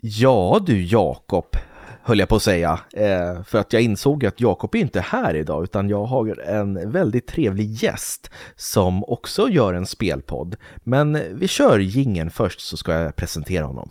[0.00, 1.56] Ja du Jakob,
[2.02, 2.80] höll jag på att säga.
[2.92, 6.90] Eh, för att jag insåg att Jakob är inte här idag utan jag har en
[6.90, 10.56] väldigt trevlig gäst som också gör en spelpodd.
[10.84, 13.90] Men vi kör gingen först så ska jag presentera honom.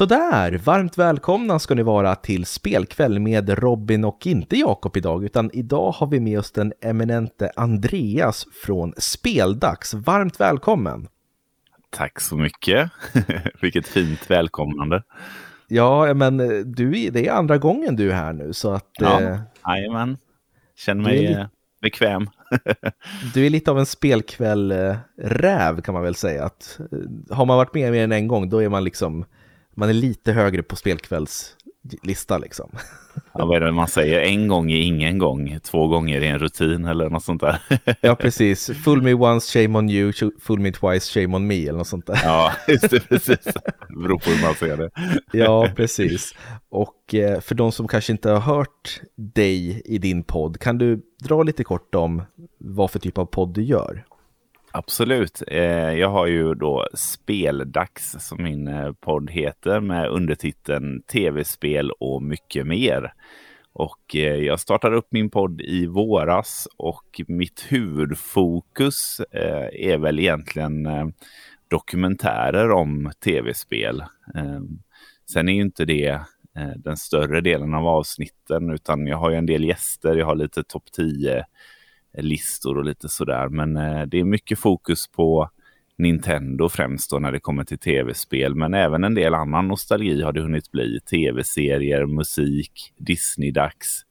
[0.00, 5.50] Sådär, varmt välkomna ska ni vara till spelkväll med Robin och inte Jakob idag, utan
[5.52, 9.94] idag har vi med oss den eminente Andreas från Speldags.
[9.94, 11.08] Varmt välkommen!
[11.90, 12.90] Tack så mycket!
[13.62, 15.02] Vilket fint välkomnande!
[15.68, 16.36] Ja, men
[16.74, 18.90] du, det är andra gången du är här nu, så att...
[18.98, 20.16] Ja, eh, jajamän.
[20.76, 21.48] Känner mig lite,
[21.82, 22.26] bekväm.
[23.34, 26.44] du är lite av en spelkväll-räv kan man väl säga.
[26.44, 29.24] Att, eh, har man varit med mer än en gång, då är man liksom
[29.80, 32.70] man är lite högre på spelkvällslista liksom.
[33.34, 34.20] Ja, vad är det man säger?
[34.20, 37.58] En gång är ingen gång, två gånger är en rutin eller något sånt där.
[38.00, 38.70] Ja, precis.
[38.84, 42.06] Full me once, shame on you, full me twice, shame on me eller något sånt
[42.06, 42.20] där.
[42.24, 43.44] Ja, just det, precis.
[43.88, 44.90] Det beror på hur man ser det.
[45.32, 46.34] Ja, precis.
[46.68, 51.02] Och eh, för de som kanske inte har hört dig i din podd, kan du
[51.22, 52.22] dra lite kort om
[52.58, 54.04] vad för typ av podd du gör?
[54.72, 55.42] Absolut.
[55.46, 62.22] Eh, jag har ju då Speldags som min eh, podd heter med undertiteln Tv-spel och
[62.22, 63.12] mycket mer.
[63.72, 69.20] Och eh, jag startade upp min podd i våras och mitt huvudfokus
[69.72, 70.88] är väl egentligen
[71.68, 74.04] dokumentärer om tv-spel.
[75.32, 76.20] Sen är ju inte det
[76.76, 80.64] den större delen av avsnitten utan jag har ju en del gäster, jag har lite
[80.64, 81.44] topp 10
[82.18, 83.48] listor och lite sådär.
[83.48, 85.50] Men eh, det är mycket fokus på
[85.98, 88.54] Nintendo främst då när det kommer till tv-spel.
[88.54, 91.00] Men även en del annan nostalgi har det hunnit bli.
[91.00, 94.04] Tv-serier, musik, Disney-dags.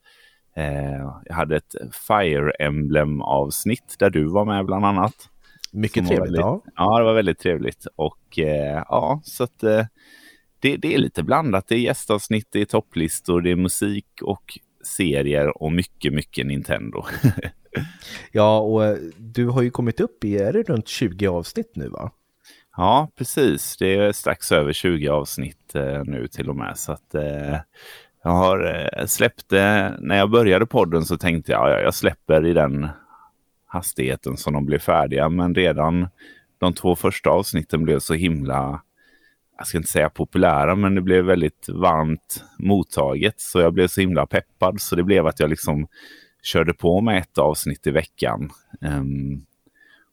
[0.55, 1.75] Eh, jag hade ett
[2.07, 5.29] Fire Emblem-avsnitt där du var med bland annat.
[5.71, 6.21] Mycket trevligt.
[6.21, 6.63] Väldigt, ja.
[6.75, 7.88] ja, det var väldigt trevligt.
[7.95, 9.85] Och eh, ja, så att eh,
[10.59, 11.67] det, det, är lite blandat.
[11.67, 14.59] Det är gästavsnitt, det är topplistor, det är musik och
[14.97, 17.05] serier och mycket, mycket Nintendo.
[18.31, 21.90] Ja, och eh, du har ju kommit upp i, är det runt 20 avsnitt nu
[21.90, 22.12] va?
[22.78, 23.78] Ja, precis.
[23.78, 26.78] Det är strax över 20 avsnitt eh, nu till och med.
[26.78, 27.57] Så att eh,
[28.24, 29.53] jag har eh, släppt.
[29.53, 32.90] Eh, när jag började podden så tänkte jag, ja, jag släpper i den
[33.66, 35.30] hastigheten som de blir färdiga.
[35.30, 36.07] Men redan
[36.57, 38.81] de två första avsnitten blev så himla,
[39.57, 43.40] jag ska inte säga populära, men det blev väldigt varmt mottaget.
[43.40, 44.81] Så jag blev så himla peppad.
[44.81, 45.88] Så det blev att jag liksom
[46.44, 48.50] körde på med ett avsnitt i veckan.
[48.81, 49.45] Um,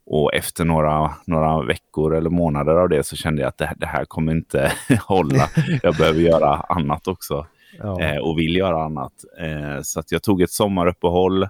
[0.06, 3.86] och efter några, några veckor eller månader av det så kände jag att det, det
[3.86, 4.72] här kommer inte
[5.02, 5.48] hålla.
[5.82, 7.46] Jag behöver göra annat också.
[7.78, 8.00] Ja.
[8.00, 9.12] Eh, och vill göra annat.
[9.38, 11.48] Eh, så att jag tog ett sommaruppehåll,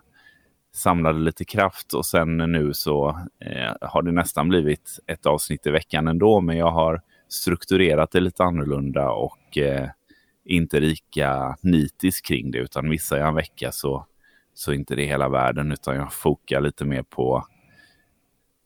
[0.74, 3.08] samlade lite kraft och sen nu så
[3.40, 6.40] eh, har det nästan blivit ett avsnitt i veckan ändå.
[6.40, 9.88] Men jag har strukturerat det lite annorlunda och eh,
[10.44, 12.58] inte lika nitisk kring det.
[12.58, 14.06] Utan missar jag en vecka så
[14.58, 17.46] så inte det är hela världen utan jag fokar lite mer på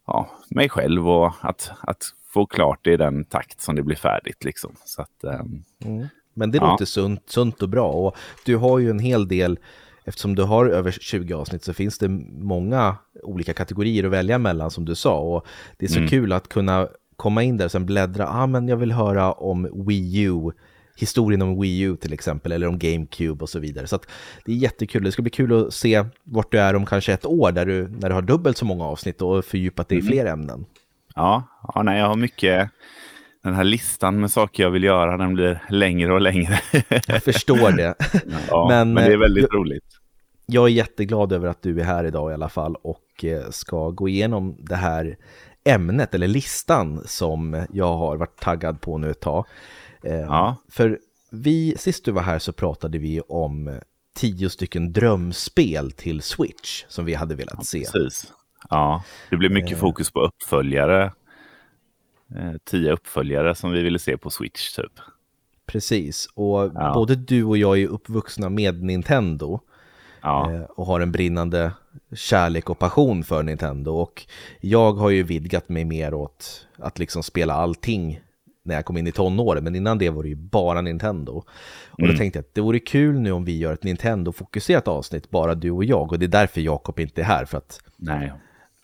[0.06, 3.96] ja, mig själv och att, att få klart det i den takt som det blir
[3.96, 4.44] färdigt.
[4.44, 4.74] Liksom.
[4.84, 6.08] Så att, um, mm.
[6.34, 6.70] Men det ja.
[6.70, 9.58] låter sunt, sunt och bra och du har ju en hel del
[10.04, 12.08] Eftersom du har över 20 avsnitt så finns det
[12.38, 15.46] många olika kategorier att välja mellan som du sa och
[15.76, 16.08] det är så mm.
[16.08, 19.86] kul att kunna komma in där och sen bläddra, ah men jag vill höra om
[19.86, 20.50] Wii U
[21.00, 23.86] historien om Wii U till exempel, eller om GameCube och så vidare.
[23.86, 23.98] Så
[24.44, 25.04] det är jättekul.
[25.04, 27.88] Det ska bli kul att se vart du är om kanske ett år, där du,
[27.88, 30.08] när du har dubbelt så många avsnitt och fördjupat dig mm.
[30.08, 30.64] i fler ämnen.
[31.14, 31.42] Ja,
[31.74, 32.70] ja nej, jag har mycket
[33.42, 36.60] den här listan med saker jag vill göra, den blir längre och längre.
[37.06, 37.94] jag förstår det.
[38.48, 39.84] Ja, men, men, det är väldigt jag, roligt.
[40.46, 43.90] Jag är jätteglad över att du är här idag i alla fall och eh, ska
[43.90, 45.16] gå igenom det här
[45.64, 49.46] ämnet eller listan som jag har varit taggad på nu ett tag.
[50.02, 50.56] Eh, ja.
[50.68, 50.98] För
[51.30, 53.80] vi, sist du var här så pratade vi om
[54.14, 57.78] tio stycken drömspel till Switch som vi hade velat se.
[57.78, 58.32] precis.
[58.70, 59.78] Ja, det blev mycket eh.
[59.78, 61.12] fokus på uppföljare.
[62.34, 64.92] Eh, tio uppföljare som vi ville se på Switch typ.
[65.66, 66.92] Precis, och ja.
[66.94, 69.60] både du och jag är uppvuxna med Nintendo.
[70.22, 70.66] Ja.
[70.76, 71.72] Och har en brinnande
[72.12, 73.92] kärlek och passion för Nintendo.
[73.92, 74.26] Och
[74.60, 78.20] jag har ju vidgat mig mer åt att liksom spela allting
[78.70, 81.44] när jag kom in i tonåren, men innan det var det ju bara Nintendo.
[81.90, 82.12] Och mm.
[82.12, 85.54] då tänkte jag att det vore kul nu om vi gör ett Nintendo-fokuserat avsnitt, bara
[85.54, 88.32] du och jag, och det är därför Jakob inte är här, för att Nej.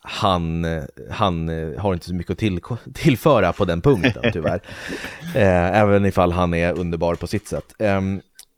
[0.02, 0.66] han,
[1.10, 1.48] han
[1.78, 2.60] har inte så mycket att till,
[2.94, 4.60] tillföra på den punkten tyvärr.
[5.34, 7.74] eh, även ifall han är underbar på sitt sätt.
[7.78, 8.00] Eh,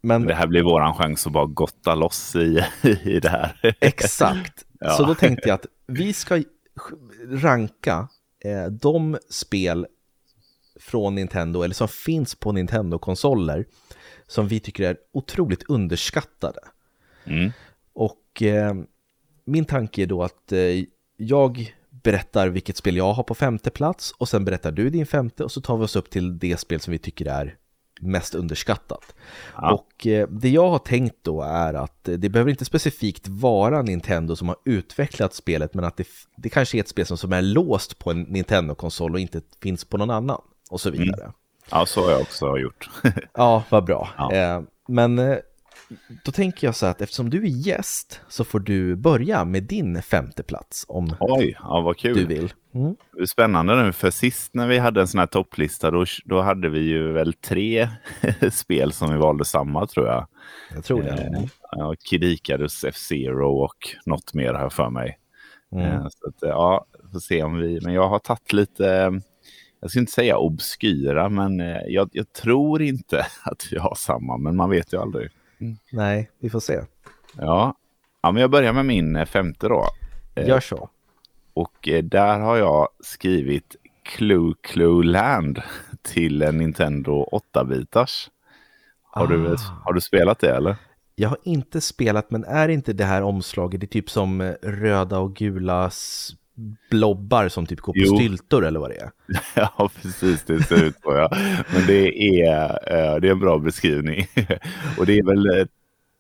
[0.03, 0.27] men...
[0.27, 2.65] Det här blir våran chans att bara gotta loss i,
[3.05, 3.75] i det här.
[3.81, 4.65] Exakt.
[4.81, 4.91] ja.
[4.91, 6.43] Så då tänkte jag att vi ska
[7.31, 8.09] ranka
[8.45, 9.87] eh, de spel
[10.81, 13.67] från Nintendo, eller som finns på Nintendo-konsoler,
[14.27, 16.61] som vi tycker är otroligt underskattade.
[17.25, 17.53] Mm.
[17.93, 18.75] Och eh,
[19.45, 20.85] min tanke är då att eh,
[21.17, 25.45] jag berättar vilket spel jag har på femte plats och sen berättar du din femte
[25.45, 27.57] och så tar vi oss upp till det spel som vi tycker är
[28.01, 29.15] mest underskattat.
[29.57, 29.73] Ja.
[29.73, 34.37] Och eh, det jag har tänkt då är att det behöver inte specifikt vara Nintendo
[34.37, 37.43] som har utvecklat spelet men att det, det kanske är ett spel som, som är
[37.43, 41.23] låst på en Nintendo-konsol och inte finns på någon annan och så vidare.
[41.23, 41.33] Mm.
[41.71, 42.91] Ja, så har jag också gjort.
[43.35, 44.09] ja, vad bra.
[44.19, 44.33] Ja.
[44.33, 45.37] Eh, men eh,
[46.25, 50.03] då tänker jag så att eftersom du är gäst så får du börja med din
[50.03, 52.15] femte plats om Oj, ja, vad kul.
[52.17, 52.53] du vill.
[52.75, 52.97] Mm.
[53.17, 56.41] Det är spännande nu, för sist när vi hade en sån här topplista då, då
[56.41, 57.89] hade vi ju väl tre
[58.53, 60.27] spel som vi valde samma tror jag.
[60.75, 61.11] Jag tror det.
[61.11, 65.19] Eh, ja, Kid Icarus, F-Zero och något mer här för mig.
[65.73, 65.85] Mm.
[65.85, 69.21] Eh, så att, ja, får se om vi, men jag har tagit lite
[69.81, 74.37] jag ska inte säga obskyra, men eh, jag, jag, tror inte att vi har samma,
[74.37, 75.31] men man vet ju aldrig.
[75.61, 75.77] Mm.
[75.93, 76.81] Nej, vi får se.
[77.37, 77.75] Ja.
[78.23, 79.85] ja, men jag börjar med min eh, femte då.
[80.35, 80.91] Eh, Gör så.
[81.55, 85.63] Och där har jag skrivit Clue Clue Land
[86.03, 88.31] till en Nintendo 8-bitars.
[89.03, 89.27] Har, ah.
[89.27, 90.77] du, har du spelat det eller?
[91.15, 95.19] Jag har inte spelat, men är inte det här omslaget, det är typ som röda
[95.19, 95.91] och gula
[96.91, 98.17] blobbar som typ går på jo.
[98.17, 99.11] styltor eller vad det är.
[99.55, 100.45] Ja, precis.
[100.45, 101.13] Det ser ut så.
[101.13, 101.29] Ja.
[101.75, 104.27] Men det är, eh, det är en bra beskrivning.
[104.99, 105.67] Och det är väl eh,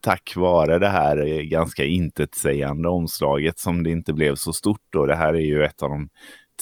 [0.01, 4.95] tack vare det här eh, ganska intetsägande omslaget som det inte blev så stort.
[4.95, 6.09] Och det här är ju ett av de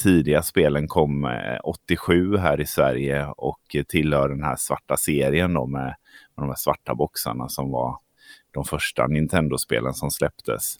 [0.03, 5.85] tidiga spelen kom 87 här i Sverige och tillhör den här svarta serien då med,
[5.85, 5.95] med
[6.35, 7.97] de här svarta boxarna som var
[8.51, 10.77] de första Nintendo-spelen som släpptes.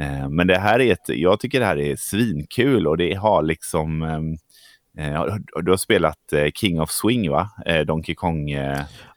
[0.00, 3.42] Eh, men det här är ett, jag tycker det här är svinkul och det har
[3.42, 4.36] liksom ehm,
[4.98, 7.50] eh, du har spelat eh, King of Swing va?
[7.86, 8.50] Donkey Kong.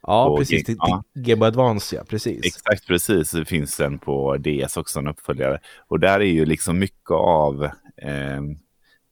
[0.02, 0.68] Ja, precis.
[0.68, 1.04] Game, ja.
[1.14, 2.04] Game Boy Advance, ja.
[2.10, 2.46] Precis.
[2.46, 3.32] Exakt, precis.
[3.32, 5.60] Det finns en på DS också, en uppföljare.
[5.88, 7.64] Och där är ju liksom mycket av
[7.98, 8.42] eh,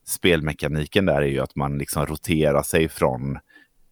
[0.06, 3.38] spelmekaniken där är ju att man liksom roterar sig från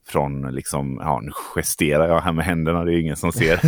[0.08, 3.60] från, liksom, ja nu gesterar jag här med händerna, det är ingen som ser.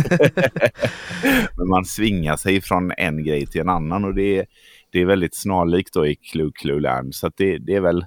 [1.57, 4.45] Men man svingar sig från en grej till en annan och det är,
[4.89, 7.15] det är väldigt snarlikt då i Clue Clue Land.
[7.15, 8.05] Så det, det, är väl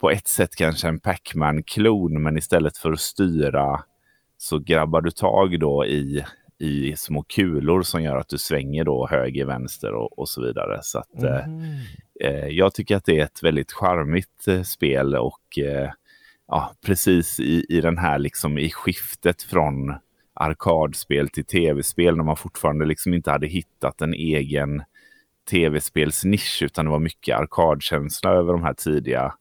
[0.00, 3.80] på ett sätt kanske en Pac-Man-klon, men istället för att styra
[4.36, 6.24] så grabbar du tag då i,
[6.58, 10.78] i små kulor som gör att du svänger då höger, vänster och, och så vidare.
[10.82, 11.62] Så att, mm.
[12.20, 15.90] eh, jag tycker att det är ett väldigt charmigt eh, spel och eh,
[16.48, 19.94] ja, precis i, i den här liksom i skiftet från
[20.34, 24.82] arkadspel till tv-spel när man fortfarande liksom inte hade hittat en egen
[25.50, 29.34] tv-spelsnisch utan det var mycket arkadkänsla över de här tidiga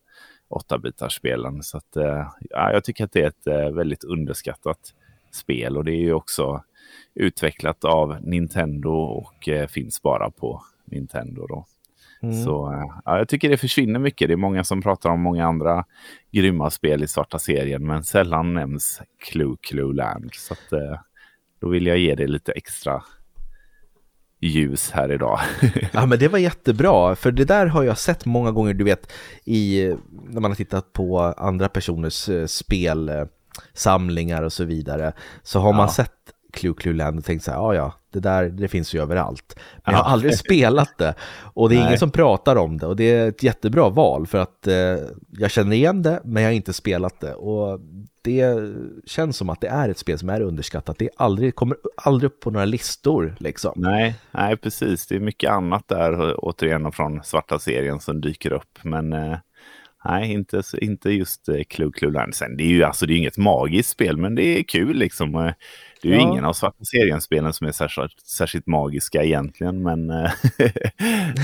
[0.50, 1.62] 8-bitarspelen.
[1.62, 4.94] Så att, eh, ja, jag tycker att det är ett eh, väldigt underskattat
[5.32, 6.64] spel och det är ju också
[7.14, 11.48] utvecklat av Nintendo och eh, finns bara på Nintendo.
[11.48, 11.66] Då.
[12.22, 12.44] Mm.
[12.44, 14.28] Så ja, jag tycker det försvinner mycket.
[14.28, 15.86] Det är många som pratar om många andra
[16.32, 20.30] grymma spel i svarta serien, men sällan nämns Clue Clue Land.
[20.34, 21.00] Så att, eh,
[21.62, 23.04] då vill jag ge det lite extra
[24.40, 25.40] ljus här idag.
[25.94, 29.14] ja men det var jättebra, för det där har jag sett många gånger, du vet,
[29.44, 29.94] i,
[30.30, 35.14] när man har tittat på andra personers eh, spelsamlingar och så vidare,
[35.44, 35.78] så har ja.
[35.78, 36.12] man sett
[36.54, 39.60] Clue Clue Land och tänkt så här, ja ja, det där det finns ju överallt.
[39.86, 41.16] Men jag har aldrig spelat det
[41.54, 41.88] och det är Nej.
[41.88, 44.76] ingen som pratar om det och det är ett jättebra val för att eh,
[45.30, 47.80] jag känner igen det men jag har inte spelat det och
[48.22, 48.74] det
[49.06, 50.98] känns som att det är ett spel som är underskattat.
[51.00, 53.74] Det aldrig, kommer aldrig upp på några listor liksom.
[53.76, 55.08] Nej, nej, precis.
[55.08, 59.38] Det är mycket annat där återigen från svarta serien som dyker upp men eh...
[60.06, 62.36] Nej, inte, inte just eh, Clue Clue Land.
[62.36, 65.54] Sen, det är ju alltså, det är inget magiskt spel, men det är kul liksom.
[65.98, 66.32] Eh, det är ju ja.
[66.32, 70.32] ingen av svarta serien-spelen som är särskilt, särskilt magiska egentligen, men, eh,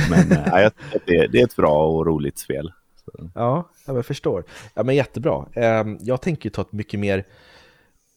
[0.09, 0.71] men äh, jag
[1.05, 2.73] det, det, är ett bra och roligt spel.
[3.05, 3.29] Så.
[3.35, 4.43] Ja, jag förstår.
[4.73, 5.45] Ja, men jättebra.
[5.53, 7.25] Ehm, jag tänker ta ett mycket mer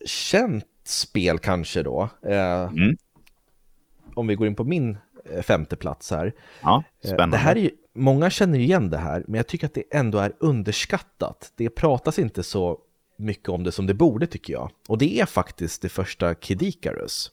[0.05, 2.09] känt spel kanske då.
[2.23, 2.97] Mm.
[4.15, 4.99] Om vi går in på min
[5.43, 6.33] femte plats här.
[6.63, 7.37] Ja, spännande.
[7.37, 10.33] Det här är många känner igen det här, men jag tycker att det ändå är
[10.41, 11.53] underskattat.
[11.57, 12.79] Det pratas inte så
[13.19, 14.71] mycket om det som det borde tycker jag.
[14.89, 17.31] Och det är faktiskt det första Kid Icarus.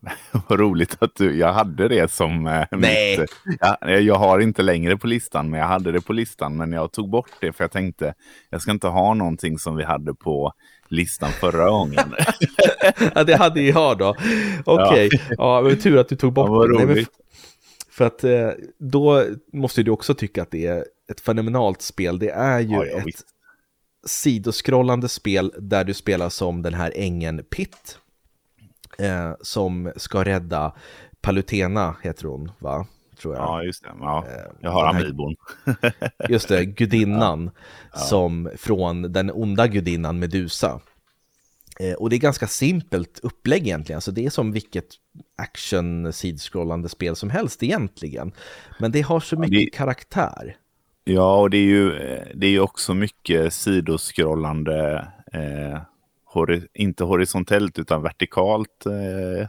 [0.48, 3.18] Vad roligt att du, jag hade det som eh, Nej.
[3.18, 3.30] mitt,
[3.80, 6.56] jag, jag har inte längre på listan, men jag hade det på listan.
[6.56, 8.14] Men jag tog bort det för jag tänkte,
[8.50, 10.52] jag ska inte ha någonting som vi hade på
[10.88, 12.14] listan förra gången.
[13.14, 14.16] ja, det hade jag då.
[14.64, 15.20] Okej, okay.
[15.30, 15.70] ja.
[15.70, 16.94] ja, tur att du tog bort ja, det.
[16.94, 17.06] Nej,
[17.90, 22.18] för att eh, då måste du också tycka att det är ett fenomenalt spel.
[22.18, 23.24] Det är ju ja, ett.
[24.08, 27.98] Sidoskrollande spel där du spelar som den här ängen Pitt
[28.98, 30.74] eh, som ska rädda
[31.20, 32.86] Palutena, heter hon, va?
[33.20, 33.44] Tror jag.
[33.44, 33.90] Ja, just det.
[34.00, 35.36] Ja, eh, jag har amibon.
[36.28, 37.50] just det, gudinnan
[37.92, 37.98] ja.
[37.98, 40.80] som från den onda gudinnan Medusa.
[41.80, 44.88] Eh, och det är ganska simpelt upplägg egentligen, alltså det är som vilket
[45.36, 48.32] action sidskrollande spel som helst egentligen.
[48.78, 49.76] Men det har så mycket det...
[49.76, 50.56] karaktär.
[51.08, 51.92] Ja, och det är ju
[52.34, 55.80] det är också mycket sidoskrollande eh,
[56.24, 59.48] hori inte horisontellt utan vertikalt eh,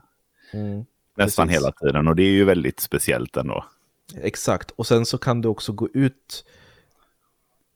[0.59, 0.85] mm,
[1.17, 1.61] nästan precis.
[1.61, 2.07] hela tiden.
[2.07, 3.65] Och det är ju väldigt speciellt ändå.
[4.21, 6.45] Exakt, och sen så kan du också gå ut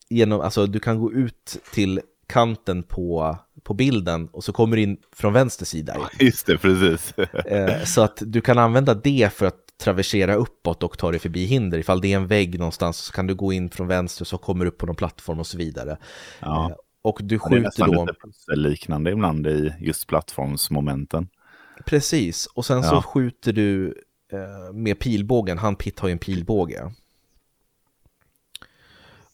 [0.09, 4.83] genom, alltså du kan gå ut till kanten på, på bilden och så kommer du
[4.83, 5.97] in från vänster sida.
[6.19, 7.13] Just det, precis.
[7.17, 11.45] Eh, så att du kan använda det för att traversera uppåt och ta dig förbi
[11.45, 11.79] hinder.
[11.79, 14.65] Ifall det är en vägg någonstans så kan du gå in från vänster så kommer
[14.65, 15.97] du upp på någon plattform och så vidare.
[16.39, 16.69] Ja.
[16.69, 18.05] Eh, och du skjuter då...
[18.47, 21.29] Det är liknande ibland i just plattformsmomenten.
[21.85, 22.89] Precis, och sen ja.
[22.89, 23.87] så skjuter du
[24.33, 25.57] eh, med pilbågen.
[25.57, 26.91] Han Pitt har ju en pilbåge.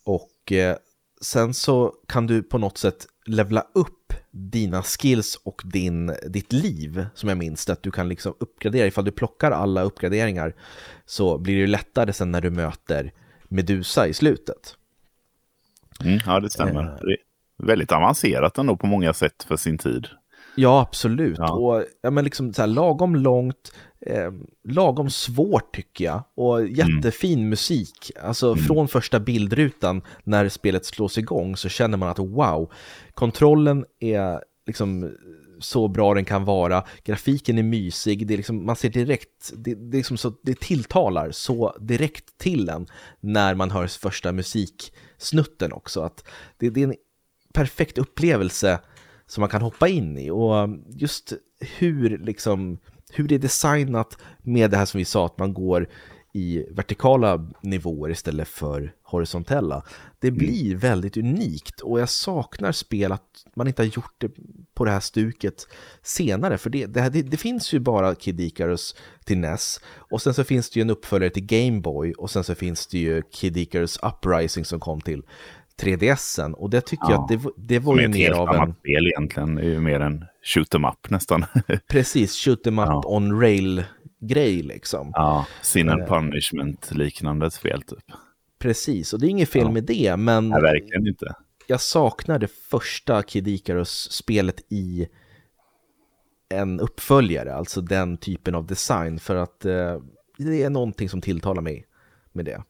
[0.04, 0.78] Och eh,
[1.22, 7.06] sen så kan du på något sätt levla upp dina skills och din, ditt liv
[7.14, 7.70] som jag minns.
[7.70, 8.88] Att du kan liksom uppgradera.
[8.88, 10.56] Ifall du plockar alla uppgraderingar
[11.06, 13.14] så blir det lättare sen när du möter
[13.48, 14.76] Medusa i slutet.
[16.04, 16.84] Mm, ja, det stämmer.
[16.84, 20.08] Eh, väldigt avancerat ändå på många sätt för sin tid.
[20.60, 21.38] Ja, absolut.
[21.38, 21.52] Ja.
[21.52, 23.74] Och ja, men liksom så här, lagom långt,
[24.06, 24.32] eh,
[24.64, 26.24] lagom svårt tycker jag.
[26.36, 27.50] Och jättefin mm.
[27.50, 28.12] musik.
[28.22, 28.64] Alltså mm.
[28.64, 32.72] från första bildrutan när spelet slås igång så känner man att wow,
[33.14, 35.12] kontrollen är liksom
[35.60, 36.84] så bra den kan vara.
[37.04, 40.60] Grafiken är mysig, det är liksom, man ser direkt, det, det, är liksom så, det
[40.60, 42.88] tilltalar så direkt till en
[43.20, 46.02] när man hör första musiksnutten också.
[46.02, 46.96] Att det, det är en
[47.54, 48.80] perfekt upplevelse
[49.30, 50.30] som man kan hoppa in i.
[50.30, 52.78] Och just hur, liksom,
[53.12, 55.88] hur det är designat med det här som vi sa, att man går
[56.34, 59.84] i vertikala nivåer istället för horisontella.
[60.20, 60.38] Det mm.
[60.38, 60.80] blir mm.
[60.80, 64.32] väldigt unikt och jag saknar spel att man inte har gjort det
[64.74, 65.68] på det här stuket
[66.02, 66.58] senare.
[66.58, 68.96] För det, det, det, det finns ju bara Kid Icarus
[69.26, 72.44] till NES och sen så finns det ju en uppföljare till Game Boy och sen
[72.44, 75.24] så finns det ju Kid Icarus Uprising som kom till
[75.80, 78.74] 3DSen och det tycker ja, jag att det, det var ju mer av en...
[78.74, 81.46] spel egentligen, det är ju mer en shoot em up nästan.
[81.90, 83.04] Precis, shoot em up ja.
[83.06, 83.84] on rail
[84.22, 85.12] grej liksom.
[85.14, 86.08] Ja, sin and eh.
[86.08, 88.04] punishment liknande spel typ.
[88.60, 89.72] Precis, och det är inget fel ja.
[89.72, 90.50] med det, men...
[90.50, 91.36] Nej, verkligen inte.
[91.68, 95.08] Jag saknar det första Kid Icarus-spelet i
[96.50, 99.98] en uppföljare, alltså den typen av design, för att eh,
[100.38, 101.86] det är någonting som tilltalar mig
[102.32, 102.64] med det.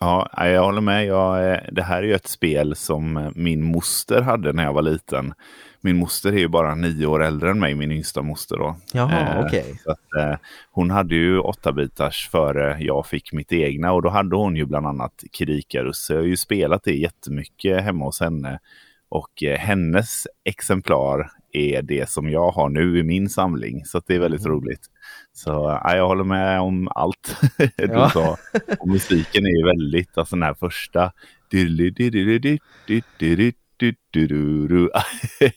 [0.00, 1.06] Ja, jag håller med.
[1.06, 4.72] Jag, eh, det här är ju ett spel som eh, min moster hade när jag
[4.72, 5.34] var liten.
[5.80, 8.56] Min moster är ju bara nio år äldre än mig, min yngsta moster.
[8.56, 8.76] Då.
[8.92, 9.44] Jaha, eh.
[9.44, 9.70] Okay.
[10.18, 10.36] Eh,
[10.70, 14.64] hon hade ju åtta bitars före jag fick mitt egna och då hade hon ju
[14.64, 16.10] bland annat Krikarus.
[16.10, 18.58] Jag har ju spelat det jättemycket hemma hos henne.
[19.08, 23.84] Och eh, hennes exemplar är det som jag har nu i min samling.
[23.84, 24.52] Så det är väldigt mm.
[24.52, 24.80] roligt.
[25.44, 28.10] Så ja, jag håller med om allt du ja.
[28.10, 28.36] sa.
[28.78, 31.12] Och musiken är ju väldigt, alltså den här första.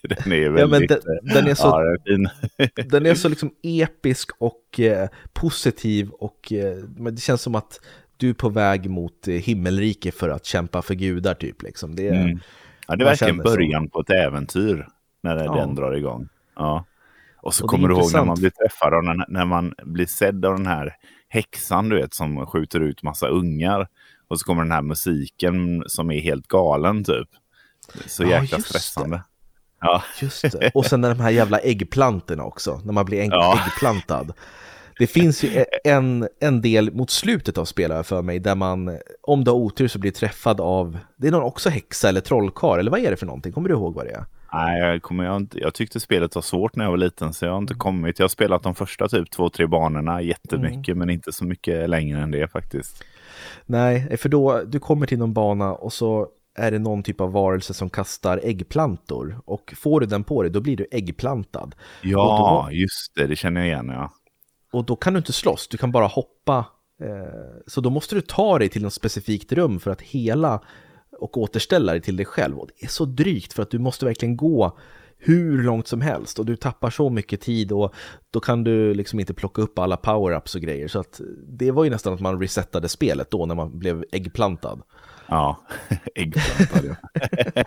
[0.02, 0.60] den är väldigt...
[0.60, 2.26] Ja, men den, den är så, ja, den,
[2.58, 6.76] är den är så liksom episk och eh, positiv och eh,
[7.12, 7.80] det känns som att
[8.18, 11.62] du är på väg mot eh, himmelrike för att kämpa för gudar typ.
[11.62, 11.96] Liksom.
[11.96, 12.40] Det, mm.
[12.88, 13.90] ja, det är verkligen början så.
[13.90, 14.88] på ett äventyr
[15.24, 15.56] när ja.
[15.56, 16.28] den drar igång.
[16.56, 16.86] Ja.
[17.44, 20.06] Och så och kommer du ihåg när man blir träffad och när, när man blir
[20.06, 20.96] sedd av den här
[21.28, 23.88] häxan du vet som skjuter ut massa ungar.
[24.28, 27.28] Och så kommer den här musiken som är helt galen typ.
[28.08, 29.18] Så jäkla ja, stressande.
[29.18, 29.24] Det.
[29.82, 30.04] Ja.
[30.22, 30.72] Just det.
[30.74, 33.60] Och sen de här jävla äggplantorna också, när man blir ägg, ja.
[33.68, 34.34] äggplantad.
[34.98, 39.44] Det finns ju en, en del mot slutet av spelet för mig där man, om
[39.44, 42.92] du har otur så blir träffad av, det är någon också häxa eller trollkar eller
[42.92, 43.54] vad är det för någonting?
[43.54, 44.26] Kommer du ihåg vad det är?
[44.54, 47.52] Nej, jag, kommer, jag, jag tyckte spelet var svårt när jag var liten så jag
[47.52, 48.20] har inte kommit.
[48.20, 51.00] Jag har spelat de första typ två, tre banorna jättemycket mm.
[51.00, 53.04] men inte så mycket längre än det faktiskt.
[53.66, 57.32] Nej, för då du kommer till någon bana och så är det någon typ av
[57.32, 61.76] varelse som kastar äggplantor och får du den på dig då blir du äggplantad.
[62.02, 63.90] Ja, då, just det, det känner jag igen.
[63.90, 64.12] Ja.
[64.74, 66.66] Och då kan du inte slåss, du kan bara hoppa.
[67.02, 70.62] Eh, så då måste du ta dig till något specifikt rum för att hela
[71.24, 72.60] och återställa dig till dig själv.
[72.60, 74.78] Och det är så drygt för att du måste verkligen gå
[75.18, 77.94] hur långt som helst och du tappar så mycket tid och
[78.32, 80.88] då kan du liksom inte plocka upp alla power-ups och grejer.
[80.88, 84.82] Så att det var ju nästan att man resettade spelet då när man blev äggplantad.
[85.28, 85.58] Ja,
[86.16, 86.96] äggplantad ja.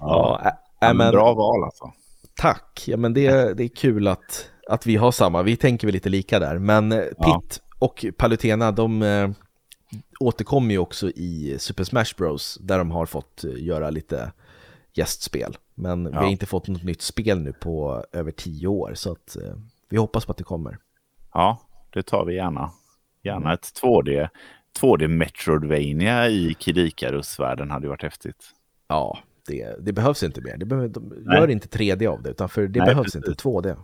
[0.00, 1.92] ja, ja, ja men, bra val alltså.
[2.34, 5.94] Tack, ja men det, det är kul att, att vi har samma, vi tänker väl
[5.94, 6.58] lite lika där.
[6.58, 9.30] Men eh, Pitt och Palutena, de äh,
[10.22, 12.58] återkommer ju också i Super Smash Bros.
[12.60, 14.32] Där de har fått eh, göra lite
[14.94, 15.56] gästspel.
[15.74, 16.10] Men ja.
[16.10, 19.54] vi har inte fått något nytt spel nu på över tio år, så att eh,
[19.88, 20.78] vi hoppas på att det kommer.
[21.32, 21.60] Ja,
[21.90, 22.70] det tar vi gärna.
[23.22, 24.28] Gärna ett 2D,
[24.80, 28.50] 2D Metroidvania i Kid Icarus-världen hade ju varit häftigt.
[28.88, 30.56] Ja, det, det behövs inte mer.
[30.56, 33.28] Det behöver, de gör inte 3D av det, utan för det Nej, behövs precis.
[33.28, 33.76] inte 2D.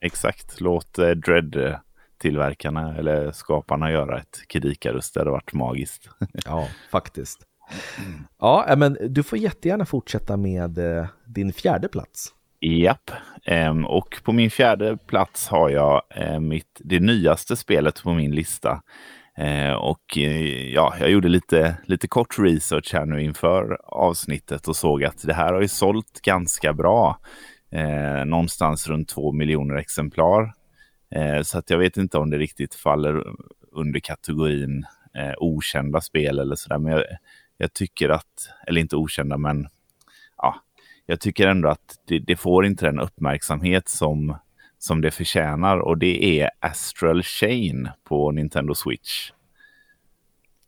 [0.00, 1.78] Exakt, låt eh, Dread
[2.18, 5.12] tillverkarna eller skaparna göra ett Kid Icarus.
[5.12, 6.08] Det hade varit magiskt.
[6.46, 7.46] ja, faktiskt.
[8.38, 12.34] Ja, men du får jättegärna fortsätta med eh, din fjärde plats.
[12.60, 13.10] Japp,
[13.44, 18.34] ehm, och på min fjärde plats har jag eh, mitt, det nyaste spelet på min
[18.34, 18.82] lista.
[19.38, 20.16] Eh, och
[20.72, 25.34] ja, jag gjorde lite, lite kort research här nu inför avsnittet och såg att det
[25.34, 27.18] här har ju sålt ganska bra.
[28.26, 30.52] någonstans runt två miljoner exemplar.
[31.14, 33.24] Eh, så att jag vet inte om det riktigt faller
[33.72, 36.78] under kategorin eh, okända spel eller sådär.
[36.78, 37.04] Men jag,
[37.56, 39.68] jag tycker att, eller inte okända, men
[40.36, 40.54] ja,
[41.06, 44.36] jag tycker ändå att det, det, får inte den uppmärksamhet som,
[44.78, 49.30] som det förtjänar och det är Astral Chain på Nintendo Switch.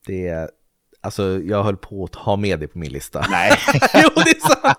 [0.07, 0.51] Det
[1.07, 3.27] alltså jag höll på att ha med det på min lista.
[3.31, 3.53] Nej.
[3.95, 4.79] jo, det är sant.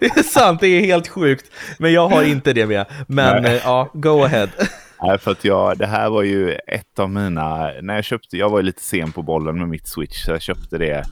[0.00, 1.50] Det är sant, det är helt sjukt.
[1.78, 2.86] Men jag har inte det med.
[3.08, 3.60] Men Nej.
[3.64, 4.48] ja, go ahead.
[5.02, 8.50] Nej, för att jag, det här var ju ett av mina, när jag köpte, jag
[8.50, 11.04] var ju lite sen på bollen med mitt Switch, så jag köpte det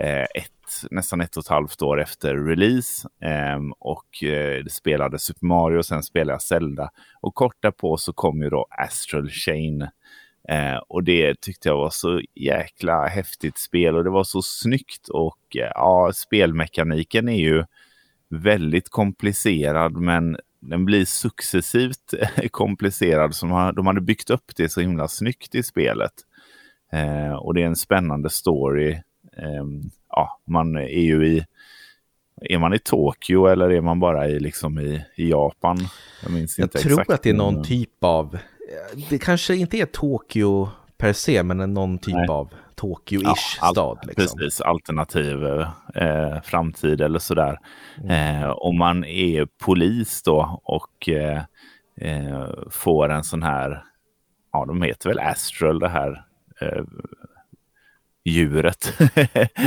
[0.00, 5.46] eh, ett, nästan ett och ett halvt år efter release eh, och eh, spelade Super
[5.46, 6.90] Mario och sen spelade jag Zelda.
[7.20, 9.88] Och kort därpå så kom ju då Astral Chain
[10.48, 15.08] eh, och det tyckte jag var så jäkla häftigt spel och det var så snyggt
[15.08, 17.64] och eh, ja, spelmekaniken är ju
[18.28, 22.14] väldigt komplicerad men den blir successivt
[22.50, 23.34] komplicerad.
[23.34, 26.12] Så de hade byggt upp det så himla snyggt i spelet.
[26.92, 28.92] Eh, och det är en spännande story.
[29.36, 29.64] Eh,
[30.08, 31.46] ja, man är ju i
[32.40, 35.78] är man i Tokyo eller är man bara i, liksom i, i Japan?
[36.22, 38.38] Jag jag tror att det är någon typ av,
[39.10, 42.28] det kanske inte är Tokyo per se, men någon typ Nej.
[42.28, 43.98] av Tokyo-ish ja, stad.
[44.02, 44.38] Liksom.
[44.38, 45.44] Precis, alternativ
[45.94, 47.58] eh, framtid eller sådär.
[48.02, 48.42] Mm.
[48.42, 51.42] Eh, om man är polis då och eh,
[52.00, 53.84] eh får en sån här,
[54.52, 56.24] ja de heter väl Astral det här
[56.60, 56.84] eh,
[58.24, 58.92] djuret.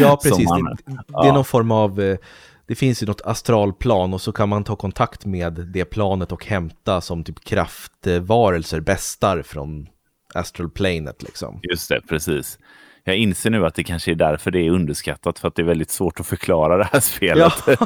[0.02, 0.50] ja, precis.
[0.50, 2.18] Man, det, det, är någon form av eh,
[2.68, 6.46] det finns ju något astralplan och så kan man ta kontakt med det planet och
[6.46, 9.88] hämta som typ kraftvarelser, bästar från
[10.34, 11.60] astral planet liksom.
[11.64, 12.60] Just det, precis.
[13.04, 15.66] Jag inser nu att det kanske är därför det är underskattat, för att det är
[15.66, 17.54] väldigt svårt att förklara det här spelet.
[17.66, 17.78] Ja,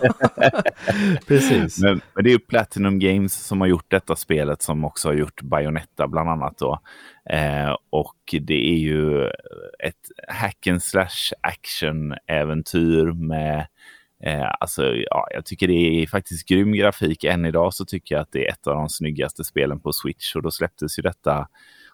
[1.28, 1.80] precis.
[1.80, 5.14] Men, men, det är ju Platinum Games som har gjort detta spelet, som också har
[5.14, 6.58] gjort Bayonetta bland annat.
[6.58, 6.80] Då.
[7.30, 9.28] Eh, och det är ju
[9.80, 13.68] ett hack and slash action-äventyr med
[14.24, 17.24] Eh, alltså, ja, jag tycker det är faktiskt grym grafik.
[17.24, 20.36] Än idag så tycker jag att det är ett av de snyggaste spelen på Switch
[20.36, 21.48] och då släpptes ju detta,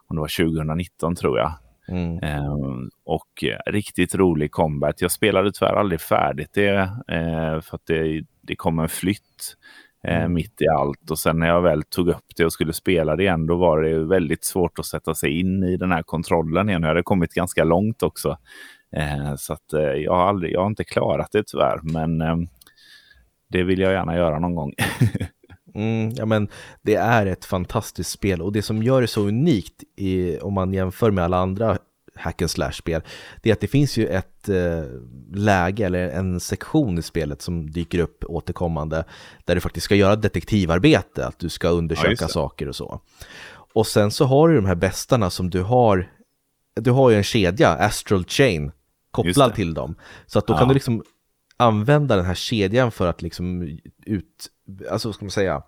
[0.07, 1.53] om det var 2019 tror jag.
[1.87, 2.43] Mm.
[2.43, 5.01] Um, och riktigt rolig combat.
[5.01, 6.79] Jag spelade tyvärr aldrig färdigt det
[7.11, 9.55] uh, för att det, det kom en flytt
[10.07, 10.33] uh, mm.
[10.33, 13.23] mitt i allt och sen när jag väl tog upp det och skulle spela det
[13.23, 16.81] igen då var det väldigt svårt att sätta sig in i den här kontrollen igen.
[16.81, 18.37] Jag hade kommit ganska långt också.
[18.97, 19.73] Uh, så att
[20.03, 22.47] jag har aldrig, jag har inte klarat det tyvärr men ehm,
[23.49, 24.73] det vill jag gärna göra någon gång.
[25.75, 26.49] Mm, ja, men
[26.81, 30.73] det är ett fantastiskt spel och det som gör det så unikt i, om man
[30.73, 31.77] jämför med alla andra
[32.15, 33.01] hack and slash-spel,
[33.41, 34.83] det är att det finns ju ett eh,
[35.33, 39.03] läge eller en sektion i spelet som dyker upp återkommande
[39.45, 43.01] där du faktiskt ska göra detektivarbete, att du ska undersöka ja, saker och så.
[43.73, 46.11] Och sen så har du de här bästarna som du har,
[46.75, 48.71] du har ju en kedja, Astral Chain,
[49.11, 49.95] kopplad till dem.
[50.25, 50.57] Så att då ja.
[50.57, 51.03] kan du liksom
[51.57, 54.47] använda den här kedjan för att liksom ut,
[54.91, 55.61] alltså ska man säga,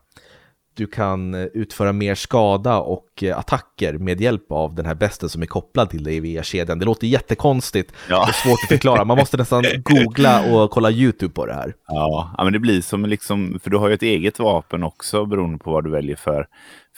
[0.80, 5.46] du kan utföra mer skada och attacker med hjälp av den här besten som är
[5.46, 6.80] kopplad till dig via kedjan.
[6.80, 8.28] Det låter jättekonstigt ja.
[8.30, 9.06] och svårt att förklara.
[9.06, 11.74] Man måste nästan googla och kolla YouTube på det här.
[11.88, 15.58] Ja, men det blir som liksom, för du har ju ett eget vapen också beroende
[15.58, 16.48] på vad du väljer för,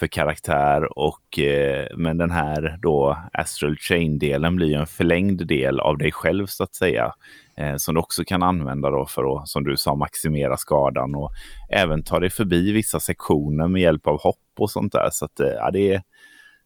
[0.01, 0.99] för karaktär.
[0.99, 6.11] Och, eh, men den här då Astral Chain-delen blir ju en förlängd del av dig
[6.11, 7.13] själv så att säga
[7.57, 11.31] eh, som du också kan använda då för att, som du sa, maximera skadan och
[11.69, 15.09] även ta dig förbi vissa sektioner med hjälp av hopp och sånt där.
[15.11, 16.03] Så att, eh, ja, det, är,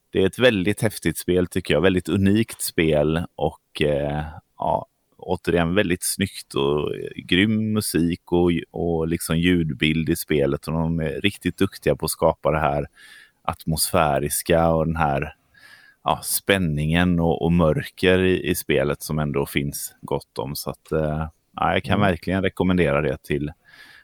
[0.09, 4.23] det är ett väldigt häftigt spel tycker jag, väldigt unikt spel och eh,
[4.57, 10.73] ja, återigen väldigt snyggt och eh, grym musik och, och liksom ljudbild i spelet och
[10.73, 12.87] de är riktigt duktiga på att skapa det här
[13.47, 15.35] atmosfäriska och den här
[16.03, 20.55] ja, spänningen och, och mörker i, i, spelet som ändå finns gott om.
[20.55, 22.07] Så att, eh, ja, jag kan mm.
[22.07, 23.51] verkligen rekommendera det till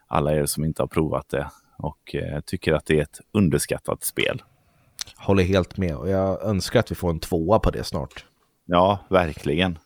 [0.08, 4.04] alla er som inte har provat det och eh, tycker att det är ett underskattat
[4.04, 4.42] spel.
[5.18, 8.26] Håller helt med och jag önskar att vi får en tvåa på det snart.
[8.66, 9.78] Ja, verkligen.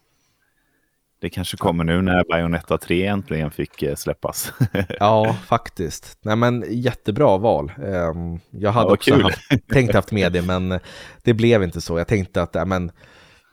[1.20, 4.54] Det kanske kommer nu när Bayonetta 3 äntligen fick eh, släppas.
[5.00, 6.18] ja, faktiskt.
[6.22, 7.72] Nej, men jättebra val.
[7.84, 10.80] Ehm, jag hade ja, också haft, tänkt haft med det, men
[11.24, 11.98] det blev inte så.
[11.98, 12.92] Jag tänkte att, ja, men,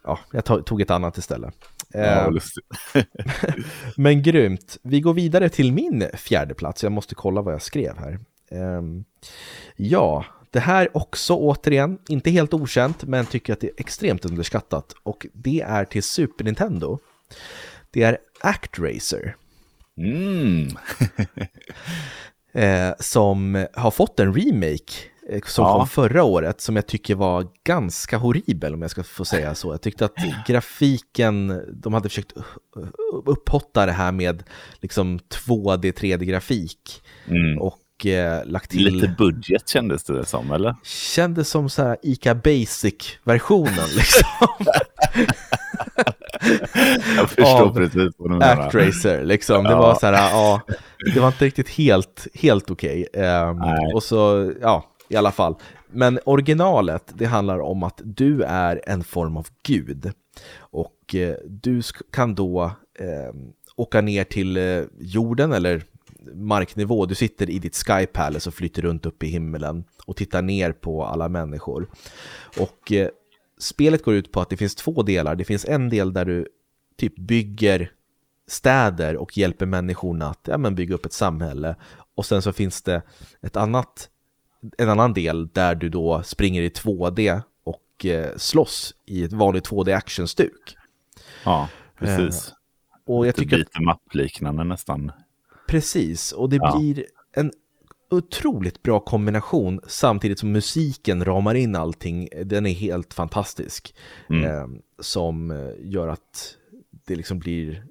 [0.04, 1.54] ja, jag tog ett annat istället.
[1.92, 2.38] Ja, ehm,
[3.96, 4.78] men grymt.
[4.82, 6.82] Vi går vidare till min fjärde plats.
[6.82, 8.18] Jag måste kolla vad jag skrev här.
[8.50, 9.04] Ehm,
[9.76, 14.94] ja, det här också återigen, inte helt okänt, men tycker att det är extremt underskattat.
[15.02, 16.98] Och det är till Super Nintendo.
[17.90, 19.36] Det är ActRacer.
[19.96, 20.68] Mm.
[22.52, 24.92] eh, som har fått en remake
[25.28, 25.78] eh, som ja.
[25.78, 29.72] kom förra året som jag tycker var ganska horribel om jag ska få säga så.
[29.72, 30.14] Jag tyckte att
[30.46, 32.32] grafiken, de hade försökt
[33.24, 34.42] upphotta det här med
[34.80, 37.02] liksom 2D, 3D-grafik.
[37.26, 37.58] Mm.
[37.58, 38.84] Och eh, lagt till...
[38.84, 40.76] Lite budget kändes det som, eller?
[40.84, 44.48] Kändes som så här ICA Basic-versionen liksom.
[47.16, 48.66] Jag förstår precis vad du menar.
[48.66, 49.64] Actracer, liksom.
[49.64, 49.78] Det ja.
[49.78, 50.60] var så här, ja,
[51.14, 53.06] det var inte riktigt helt, helt okej.
[53.12, 53.22] Okay.
[53.22, 55.56] Um, ehm, och så, ja, i alla fall.
[55.90, 60.12] Men originalet, det handlar om att du är en form av gud.
[60.58, 62.64] Och eh, du kan då
[62.98, 63.34] eh,
[63.76, 65.82] åka ner till eh, jorden eller
[66.34, 67.06] marknivå.
[67.06, 70.72] Du sitter i ditt Sky Palace och flyter runt upp i himlen och tittar ner
[70.72, 71.88] på alla människor.
[72.58, 73.08] Och eh,
[73.62, 75.36] spelet går ut på att det finns två delar.
[75.36, 76.48] Det finns en del där du
[76.96, 77.92] typ bygger
[78.46, 81.76] städer och hjälper människorna att ja, men bygga upp ett samhälle.
[82.14, 83.02] Och sen så finns det
[83.42, 84.08] ett annat,
[84.78, 89.68] en annan del där du då springer i 2D och eh, slåss i ett vanligt
[89.68, 90.76] 2D actionstuk.
[91.44, 92.48] Ja, precis.
[92.48, 92.54] Eh,
[93.04, 95.12] och jag tycker lite mappliknande nästan.
[95.68, 96.76] Precis, och det ja.
[96.78, 97.52] blir en
[98.12, 102.28] otroligt bra kombination samtidigt som musiken ramar in allting.
[102.44, 103.94] Den är helt fantastisk.
[104.28, 104.44] Mm.
[104.44, 104.66] Eh,
[104.98, 106.56] som eh, gör att
[107.06, 107.84] det liksom blir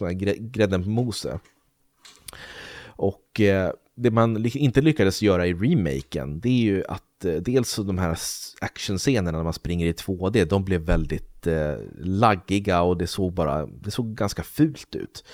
[0.00, 1.40] man, grädden på moset.
[2.84, 7.76] Och eh, det man inte lyckades göra i remaken, det är ju att eh, dels
[7.76, 8.18] de här
[8.60, 13.66] actionscenerna när man springer i 2D, de blev väldigt eh, laggiga och det såg bara,
[13.66, 15.24] det såg ganska fult ut.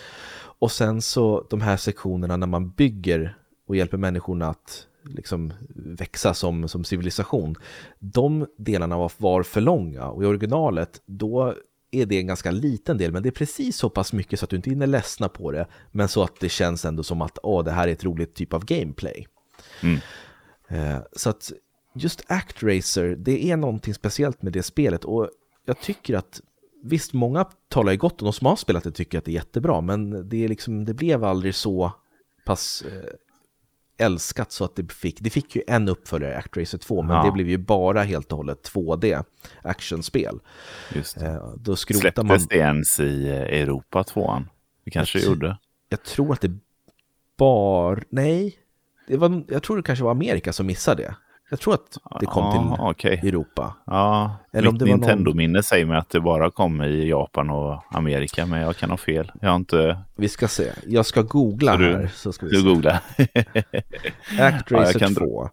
[0.58, 3.36] Och sen så de här sektionerna när man bygger
[3.66, 7.56] och hjälper människorna att liksom växa som, som civilisation.
[7.98, 11.54] De delarna var, var för långa och i originalet då
[11.90, 14.50] är det en ganska liten del, men det är precis så pass mycket så att
[14.50, 17.64] du inte hinner ledsna på det, men så att det känns ändå som att åh,
[17.64, 19.26] det här är ett roligt typ av gameplay.
[19.82, 19.98] Mm.
[20.68, 21.52] Eh, så att
[21.94, 25.30] just ActRacer, det är någonting speciellt med det spelet och
[25.64, 26.40] jag tycker att
[26.82, 29.34] visst, många talar ju gott om de som har spelat det tycker att det är
[29.34, 31.92] jättebra, men det, är liksom, det blev aldrig så
[32.44, 33.10] pass eh,
[33.98, 37.24] älskat så att det fick, det fick ju en uppföljare, Actracer 2, men ja.
[37.24, 39.24] det blev ju bara helt och hållet 2D
[39.62, 40.40] actionspel.
[40.94, 41.26] Just det.
[41.26, 42.38] Eh, då Släpptes man...
[42.48, 44.48] det ens i eh, Europa, tvåan?
[44.84, 45.58] Det kanske jag, gjorde.
[45.88, 46.58] Jag tror att det
[47.38, 48.58] bara, nej,
[49.08, 51.16] det var, jag tror det kanske var Amerika som missade det.
[51.50, 53.28] Jag tror att det kom till okay.
[53.28, 53.76] Europa.
[53.86, 55.62] Ja, Eller mitt Nintendo-minne någon...
[55.62, 59.32] säger mig att det bara kom i Japan och Amerika, men jag kan ha fel.
[59.40, 60.02] Jag har inte...
[60.16, 60.72] Vi ska se.
[60.86, 62.10] Jag ska googla så här.
[62.14, 62.68] Så ska vi du se.
[62.68, 63.00] googla.
[64.40, 65.42] Actracer ja, 2.
[65.42, 65.48] Uh,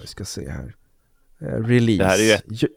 [0.00, 0.74] vi ska se här.
[1.42, 2.04] Uh, release.
[2.04, 2.68] Här är ju...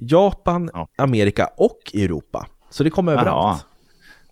[0.00, 0.88] Japan, ja.
[0.98, 2.46] Amerika och Europa.
[2.70, 3.64] Så det kommer överallt.
[3.68, 3.68] Ja.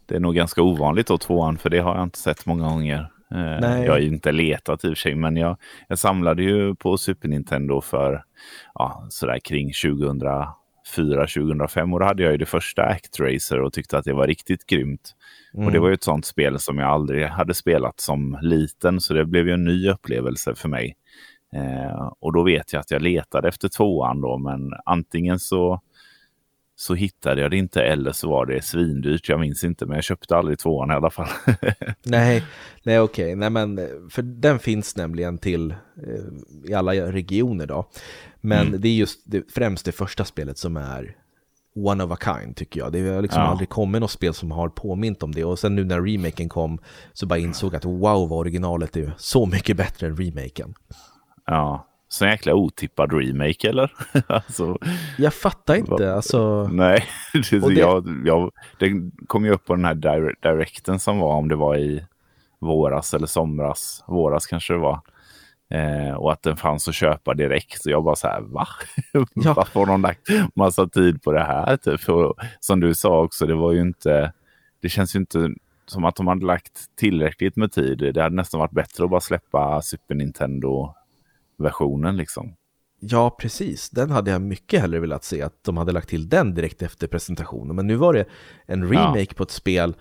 [0.07, 3.11] Det är nog ganska ovanligt då, tvåan, för det har jag inte sett många gånger.
[3.35, 3.85] Eh, Nej.
[3.85, 5.57] Jag har inte letat i och för sig, men jag,
[5.89, 8.25] jag samlade ju på Super Nintendo för
[8.75, 14.05] ja, sådär kring 2004-2005 och då hade jag ju det första Actracer och tyckte att
[14.05, 15.15] det var riktigt grymt.
[15.55, 15.67] Mm.
[15.67, 15.83] Och det mm.
[15.83, 19.47] var ju ett sånt spel som jag aldrig hade spelat som liten så det blev
[19.47, 20.97] ju en ny upplevelse för mig.
[21.55, 25.81] Eh, och då vet jag att jag letade efter tvåan då men antingen så
[26.81, 29.29] så hittade jag det inte eller så var det svindyrt.
[29.29, 31.29] Jag minns inte, men jag köpte aldrig tvåan i alla fall.
[32.03, 32.45] nej,
[32.83, 33.35] nej okej, okay.
[33.35, 37.89] nej men för den finns nämligen till eh, i alla regioner då.
[38.41, 38.81] Men mm.
[38.81, 41.17] det är just det, främst det första spelet som är
[41.75, 42.93] one of a kind tycker jag.
[42.93, 43.49] Det har liksom ja.
[43.49, 45.45] aldrig kommit något spel som har påmint om det.
[45.45, 46.79] Och sen nu när remaken kom
[47.13, 50.75] så bara insåg att wow vad originalet är så mycket bättre än remaken.
[51.47, 53.93] Ja, så jäkla otippad remake eller?
[54.27, 54.79] alltså,
[55.19, 56.15] jag fattar inte.
[56.15, 56.69] Alltså...
[56.73, 57.05] Nej,
[57.51, 57.73] det, det...
[57.73, 59.95] Jag, jag, det kom ju upp på den här
[60.43, 62.05] directen som var om det var i
[62.59, 64.05] våras eller somras.
[64.07, 65.01] Våras kanske det var.
[65.71, 67.83] Eh, och att den fanns att köpa direkt.
[67.83, 68.69] Så jag bara så här, va?
[69.35, 69.53] Ja.
[69.55, 71.77] Varför har de lagt massa tid på det här?
[71.77, 72.01] Typ?
[72.01, 74.33] För, som du sa också, det var ju inte,
[74.83, 75.51] det känns ju inte
[75.87, 77.99] som att de hade lagt tillräckligt med tid.
[78.15, 80.15] Det hade nästan varit bättre att bara släppa Super
[81.61, 82.55] Nintendo-versionen liksom.
[83.01, 83.91] Ja, precis.
[83.91, 87.07] Den hade jag mycket hellre velat se att de hade lagt till den direkt efter
[87.07, 87.77] presentationen.
[87.77, 88.25] Men nu var det
[88.67, 89.35] en remake ja.
[89.37, 89.95] på ett spel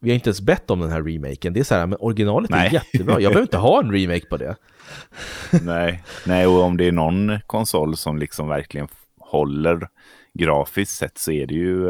[0.00, 1.52] vi har inte ens bett om den här remaken.
[1.52, 2.66] Det är så här, men originalet Nej.
[2.66, 3.20] är jättebra.
[3.20, 4.56] Jag behöver inte ha en remake på det.
[5.62, 6.02] Nej.
[6.26, 8.88] Nej, och om det är någon konsol som liksom verkligen
[9.18, 9.88] håller
[10.34, 11.88] grafiskt sett så är det ju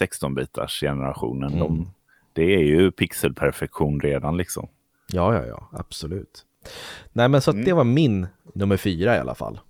[0.00, 1.52] 16-bitars generationen.
[1.52, 1.58] Mm.
[1.58, 1.92] De,
[2.32, 4.68] det är ju pixelperfektion redan liksom.
[5.12, 6.46] Ja, ja, ja, absolut.
[7.12, 7.64] Nej, men så mm.
[7.64, 9.60] det var min nummer fyra i alla fall.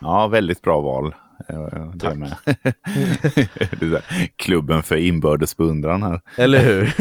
[0.00, 1.14] Ja, väldigt bra val.
[1.94, 2.36] Det med.
[3.80, 4.02] det
[4.36, 6.20] klubben för inbördes beundran här.
[6.36, 6.94] Eller hur?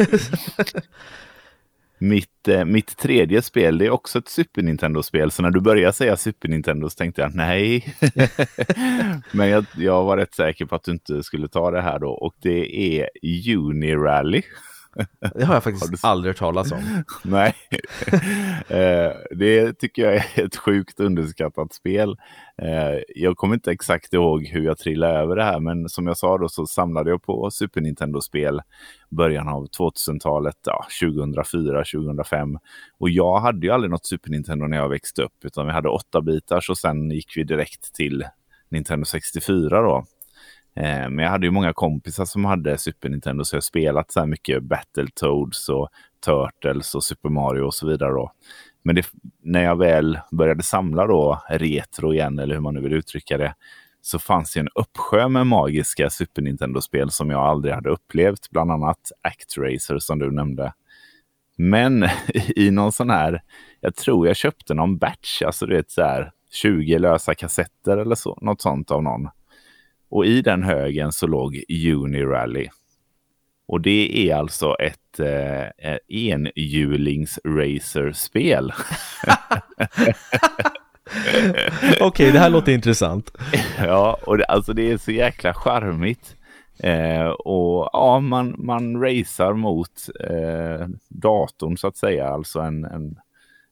[2.05, 5.31] mitt, eh, mitt tredje spel det är också ett Super Nintendo-spel.
[5.31, 7.95] Så när du började säga Super Nintendo så tänkte jag nej.
[9.31, 12.09] Men jag, jag var rätt säker på att du inte skulle ta det här då.
[12.09, 13.09] Och det är
[13.57, 14.43] Unirally.
[15.35, 16.07] Det har jag faktiskt du...
[16.07, 17.03] aldrig hört talas om.
[17.23, 17.55] Nej,
[18.67, 22.17] eh, det tycker jag är ett sjukt underskattat spel.
[22.61, 26.17] Eh, jag kommer inte exakt ihåg hur jag trillade över det här, men som jag
[26.17, 28.61] sa då så samlade jag på Super Nintendo-spel
[29.09, 32.57] början av 2000-talet, ja, 2004, 2005.
[32.97, 35.89] Och jag hade ju aldrig något Super Nintendo när jag växte upp, utan vi hade
[35.89, 38.25] 8 bitars och sen gick vi direkt till
[38.69, 40.05] Nintendo 64 då.
[40.75, 44.11] Eh, men jag hade ju många kompisar som hade Super Nintendo så jag har spelat
[44.11, 45.89] så här mycket Battletoads och
[46.25, 48.11] Turtles och Super Mario och så vidare.
[48.11, 48.31] Då.
[48.83, 49.05] Men det,
[49.43, 53.55] när jag väl började samla då retro igen, eller hur man nu vill uttrycka det,
[54.01, 58.71] så fanns det en uppsjö med magiska Super Nintendo-spel som jag aldrig hade upplevt, bland
[58.71, 60.73] annat Actracer som du nämnde.
[61.57, 62.03] Men
[62.55, 63.41] i någon sån här,
[63.79, 68.15] jag tror jag köpte någon batch, alltså du vet så här 20 lösa kassetter eller
[68.15, 69.29] så, något sånt av någon.
[70.09, 71.63] Och i den högen så låg
[71.95, 72.69] Unirally.
[73.67, 75.65] Och det är alltså ett eh,
[76.07, 78.71] enhjulings-racerspel.
[81.99, 83.31] Okej, okay, det här låter intressant.
[83.77, 86.35] ja, och det, alltså det är så jäkla charmigt.
[86.79, 93.15] Eh, och ja, man, man racear mot eh, datorn så att säga, alltså en, en,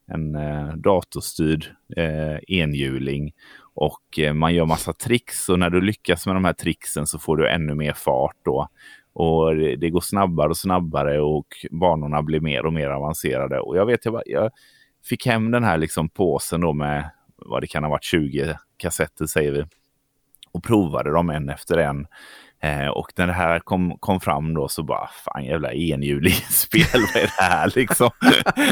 [0.08, 1.66] en eh, datorstyrd
[1.98, 3.34] eh, enhjuling.
[3.76, 7.20] Och eh, man gör massa tricks och när du lyckas med de här tricksen så
[7.20, 8.68] får du ännu mer fart då.
[9.14, 13.60] Och det, går snabbare och snabbare och banorna blir mer och mer avancerade.
[13.60, 14.52] Och jag vet, jag, jag
[15.06, 19.26] fick hem den här liksom påsen då med vad det kan ha varit 20 kassetter
[19.26, 19.64] säger vi.
[20.52, 22.08] Och provade dem en efter en.
[22.64, 26.86] Eh, och när det här kom, kom fram då så bara, fan jävla enhjulig spel,
[27.14, 28.10] vad är det här liksom?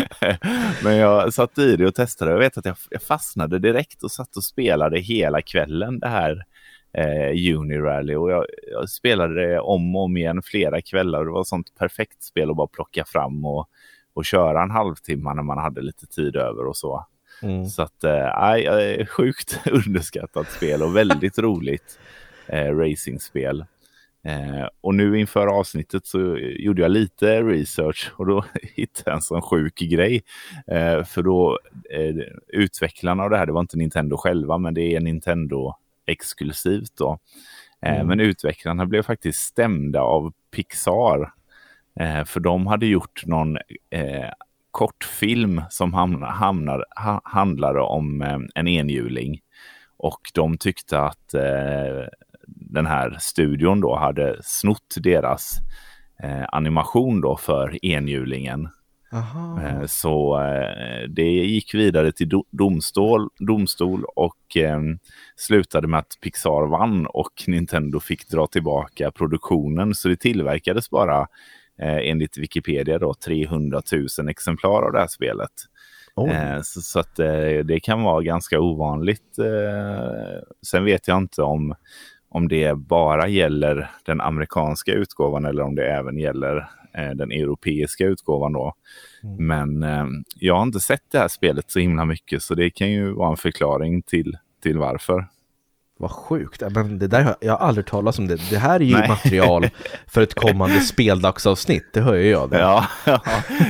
[0.84, 4.04] Men jag satt i det och testade och jag vet att jag, jag fastnade direkt
[4.04, 6.46] och satt och spelade hela kvällen det här
[6.94, 11.32] eh, Unirally och jag, jag, spelade det om och om igen flera kvällar och det
[11.32, 13.70] var sånt perfekt spel att bara plocka fram och,
[14.14, 17.06] och köra en halvtimme när man hade lite tid över och så.
[17.44, 17.66] Mm.
[17.66, 22.00] Så att, eh, sjukt underskattat spel och väldigt roligt
[22.48, 23.66] eh, racingspel.
[24.24, 29.22] Eh, och nu inför avsnittet så gjorde jag lite research och då hittade jag en
[29.22, 30.22] sån sjuk grej.
[30.68, 32.16] Eh, för då eh,
[32.48, 37.20] utvecklarna av det här, det var inte Nintendo själva, men det är Nintendo exklusivt då.
[37.82, 38.08] Eh, mm.
[38.08, 41.34] Men utvecklarna blev faktiskt stämda av Pixar.
[42.00, 43.58] Eh, för de hade gjort någon
[43.90, 44.30] eh,
[44.72, 48.22] kortfilm som hamnar, hamnar, ha, handlade om
[48.56, 49.42] en enhjuling.
[49.98, 51.36] Och de tyckte att
[52.56, 55.58] den här studion då hade snott deras
[56.24, 58.70] eh, animation då för enhjulingen.
[59.14, 64.80] Eh, så eh, det gick vidare till domstol, domstol och eh,
[65.36, 69.96] slutade med att Pixar vann och Nintendo fick dra tillbaka produktionen.
[69.96, 71.28] Så det tillverkades bara
[71.84, 73.82] enligt Wikipedia då 300
[74.20, 75.52] 000 exemplar av det här spelet.
[76.16, 76.62] Oh.
[76.62, 77.16] Så, så, att
[77.64, 79.36] det kan vara ganska ovanligt.
[80.66, 81.76] Sen vet jag inte om,
[82.32, 88.06] om det bara gäller den amerikanska utgåvan eller om det även gäller Eh, den europeiska
[88.06, 88.74] utgåvan då.
[89.24, 89.48] Mm.
[89.48, 92.92] Men eh, jag har inte sett det här spelet så himla mycket så det kan
[92.92, 95.28] ju vara en förklaring till, till varför.
[95.98, 98.50] Vad sjukt, men det där, jag har aldrig talat om det.
[98.50, 99.10] Det här är ju Nej.
[99.10, 99.70] material
[100.08, 102.50] för ett kommande speldagsavsnitt, det hör ju jag.
[102.50, 102.60] Det.
[102.60, 103.22] Ja, ja,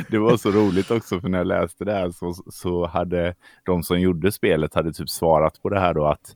[0.09, 3.83] det var så roligt också för när jag läste det här så, så hade de
[3.83, 6.35] som gjorde spelet hade typ svarat på det här då att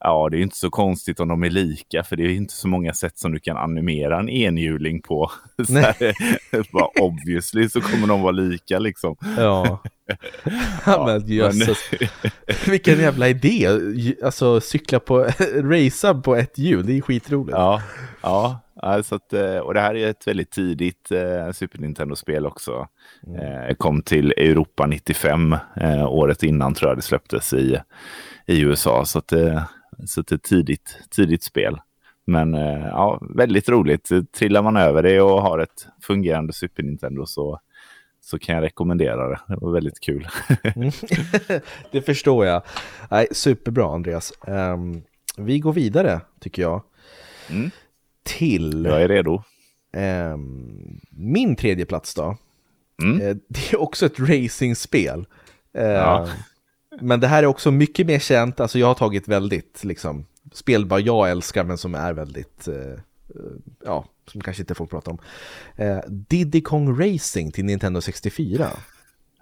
[0.00, 2.68] Ja, det är inte så konstigt om de är lika, för det är inte så
[2.68, 5.30] många sätt som du kan animera en enhjuling på.
[5.66, 5.96] så här,
[6.72, 9.16] bara obviously så kommer de vara lika liksom.
[9.36, 9.82] Ja,
[10.86, 11.90] ja men jösses.
[12.68, 13.68] Vilken jävla idé!
[14.24, 15.18] Alltså cykla på,
[15.54, 17.56] racea på ett hjul, det är skitroligt.
[17.58, 17.82] Ja,
[18.22, 18.62] ja.
[18.82, 22.88] Alltså att, eh, och det här är ett väldigt tidigt eh, Super Nintendo-spel också.
[23.26, 23.40] Mm.
[23.40, 27.80] Eh, kom till Europa 95, eh, året innan tror jag det släpptes i,
[28.46, 29.04] i USA.
[29.04, 29.32] Så att,
[30.04, 31.78] så ett tidigt, tidigt spel.
[32.26, 34.10] Men eh, ja, väldigt roligt.
[34.32, 37.60] Trillar man över det och har ett fungerande Super Nintendo så,
[38.20, 39.40] så kan jag rekommendera det.
[39.48, 40.28] Det var väldigt kul.
[41.90, 42.62] det förstår jag.
[43.10, 44.32] Nej, superbra Andreas.
[44.46, 45.02] Um,
[45.36, 46.82] vi går vidare tycker jag.
[47.50, 47.70] Mm.
[48.22, 48.84] Till...
[48.84, 49.42] Jag är redo.
[49.96, 52.36] Um, min tredje plats då.
[53.02, 53.20] Mm.
[53.20, 55.26] Uh, det är också ett racingspel.
[55.78, 56.28] Uh, ja.
[57.00, 60.86] Men det här är också mycket mer känt, alltså jag har tagit väldigt, liksom, spel
[60.86, 63.00] bara jag älskar men som är väldigt, eh,
[63.84, 65.18] ja, som kanske inte folk pratar om.
[65.76, 68.68] Eh, Diddy Kong Racing till Nintendo 64.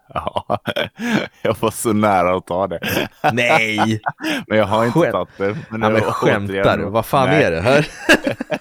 [0.08, 0.58] Ja,
[1.42, 3.08] jag var så nära att ta det.
[3.32, 4.00] Nej!
[4.46, 5.12] men jag har inte Skämt.
[5.12, 5.58] tagit det.
[5.70, 6.84] Men, ja, men skämtar du?
[6.84, 7.42] Vad fan Nej.
[7.44, 7.88] är det här?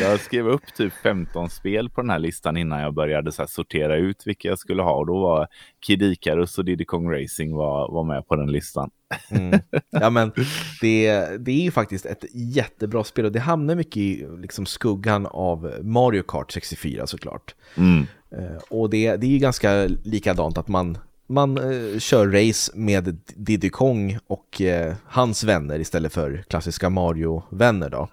[0.00, 3.96] jag skrev upp typ 15 spel på den här listan innan jag började så sortera
[3.96, 4.94] ut vilka jag skulle ha.
[4.94, 5.48] Och då var
[5.86, 8.90] Kid Icarus och Diddy Kong Racing var, var med på den listan.
[9.30, 9.60] Mm.
[9.90, 10.32] Ja, men
[10.80, 15.26] det, det är ju faktiskt ett jättebra spel och det hamnar mycket i liksom, skuggan
[15.26, 17.54] av Mario Kart 64 såklart.
[17.76, 18.06] Mm.
[18.38, 23.18] Uh, och det, det är ju ganska likadant att man man eh, kör race med
[23.36, 28.08] Diddy Kong och eh, hans vänner istället för klassiska Mario-vänner då.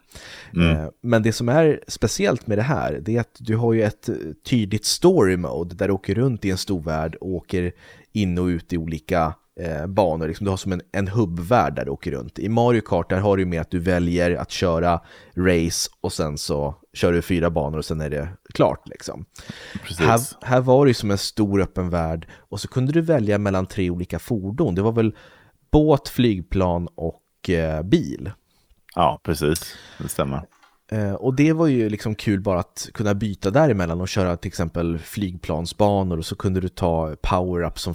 [0.55, 0.69] Mm.
[0.69, 3.83] Eh, men det som är speciellt med det här, det är att du har ju
[3.83, 4.09] ett
[4.49, 7.71] tydligt story mode där du åker runt i en stor värld och åker
[8.11, 10.27] in och ut i olika eh, banor.
[10.27, 12.39] Liksom, du har som en, en hubbvärld där du åker runt.
[12.39, 15.01] I Mario Kart där har du med att du väljer att köra
[15.35, 18.87] race och sen så kör du fyra banor och sen är det klart.
[18.87, 19.25] Liksom.
[19.99, 23.65] Här, här var det som en stor öppen värld och så kunde du välja mellan
[23.65, 24.75] tre olika fordon.
[24.75, 25.15] Det var väl
[25.71, 28.31] båt, flygplan och eh, bil.
[28.95, 29.75] Ja, precis.
[29.97, 30.41] Det stämmer.
[30.91, 34.47] Eh, och det var ju liksom kul bara att kunna byta däremellan och köra till
[34.47, 37.93] exempel flygplansbanor och så kunde du ta power-up som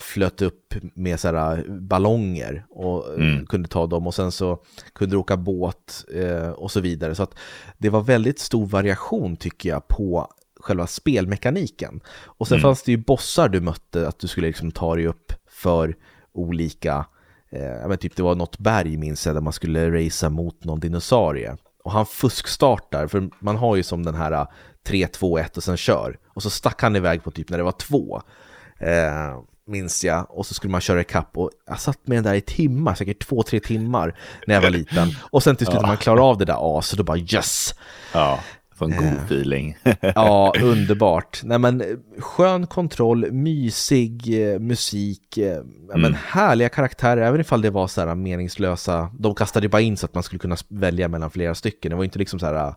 [0.00, 3.46] flöt upp med sådana ballonger och eh, mm.
[3.46, 4.62] kunde ta dem och sen så
[4.92, 7.14] kunde du åka båt eh, och så vidare.
[7.14, 7.34] Så att
[7.78, 10.28] det var väldigt stor variation tycker jag på
[10.60, 12.00] själva spelmekaniken.
[12.24, 12.62] Och sen mm.
[12.62, 15.96] fanns det ju bossar du mötte att du skulle liksom ta dig upp för
[16.32, 17.04] olika
[17.50, 20.80] Eh, men typ det var något berg minns jag där man skulle racea mot någon
[20.80, 21.56] dinosaurie
[21.88, 24.46] och han fuskstartar, för man har ju som den här
[24.86, 26.18] 3, 2, 1 och sen kör.
[26.28, 28.22] Och så stack han iväg på typ när det var två,
[28.78, 30.26] eh, minns jag.
[30.30, 33.28] Och så skulle man köra ikapp och jag satt med den där i timmar, säkert
[33.28, 35.08] två, tre timmar när jag var liten.
[35.20, 35.86] Och sen till slut ja.
[35.86, 37.74] man klarar av det där aset, då bara yes!
[38.12, 38.38] Ja.
[38.78, 39.76] Få en god eh, feeling.
[40.00, 41.40] ja, underbart.
[41.44, 41.82] Nej, men,
[42.18, 46.00] skön kontroll, mysig eh, musik, eh, mm.
[46.02, 49.10] men, härliga karaktärer, även ifall det var så här meningslösa.
[49.18, 51.90] De kastade bara in så att man skulle kunna välja mellan flera stycken.
[51.90, 52.74] Det var inte liksom så här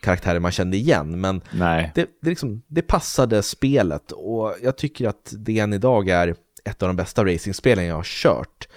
[0.00, 1.92] karaktärer man kände igen, men Nej.
[1.94, 6.34] Det, det, liksom, det passade spelet och jag tycker att det än idag är
[6.64, 8.68] ett av de bästa racingspelen jag har kört.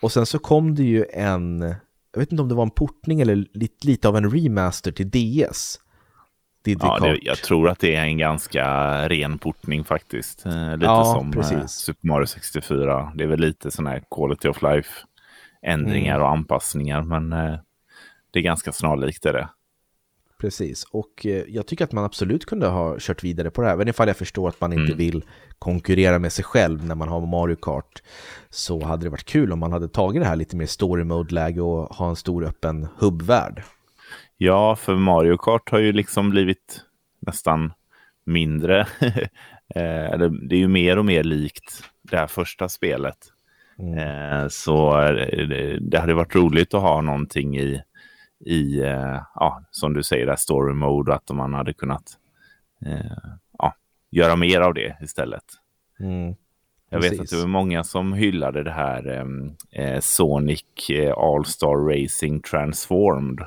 [0.00, 1.74] Och sen så kom det ju en
[2.16, 5.10] jag vet inte om det var en portning eller lite, lite av en remaster till
[5.10, 5.80] DS.
[6.64, 8.68] ja, det, jag tror att det är en ganska
[9.08, 10.46] ren portning faktiskt.
[10.46, 11.70] Eh, lite ja, som eh, precis.
[11.70, 13.12] Super Mario 64.
[13.14, 14.90] Det är väl lite sådana här quality of life
[15.62, 16.26] ändringar mm.
[16.26, 17.58] och anpassningar, men eh,
[18.30, 19.48] det är ganska snarlikt det.
[20.40, 23.74] Precis, och eh, jag tycker att man absolut kunde ha kört vidare på det här,
[23.74, 24.98] även ifall jag förstår att man inte mm.
[24.98, 25.24] vill
[25.58, 28.02] konkurrera med sig själv när man har Mario Kart,
[28.50, 31.60] så hade det varit kul om man hade tagit det här lite mer story mode-läge
[31.60, 33.62] och ha en stor öppen hubbvärld.
[34.36, 36.80] Ja, för Mario Kart har ju liksom blivit
[37.20, 37.72] nästan
[38.26, 38.80] mindre
[39.74, 43.18] eh, det är ju mer och mer likt det här första spelet.
[43.78, 43.98] Mm.
[43.98, 44.96] Eh, så
[45.48, 47.82] det, det hade varit roligt att ha någonting i,
[48.40, 48.80] i
[49.34, 52.18] ja, som du säger, där story mode, att man hade kunnat
[53.58, 53.74] ja,
[54.10, 55.44] göra mer av det istället.
[56.00, 56.34] Mm.
[56.90, 59.26] Jag vet att det var många som hyllade det här
[59.72, 60.64] eh, Sonic
[61.16, 63.38] All-Star Racing Transformed.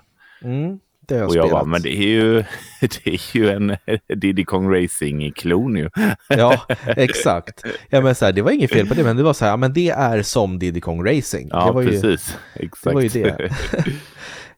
[0.41, 0.79] Mm.
[1.09, 1.51] Det har jag och jag spelat.
[1.51, 2.33] bara, men det är ju,
[2.81, 3.77] det är ju en
[4.19, 5.89] Diddy Kong Racing-klon ju.
[6.27, 7.63] ja, exakt.
[7.89, 9.57] Ja, men så här, det var inget fel på det, men det var så här,
[9.57, 11.49] men det är som Diddy Kong Racing.
[11.51, 12.37] Ja, precis.
[12.55, 12.83] Ju, exakt.
[12.83, 13.51] Det var ju det.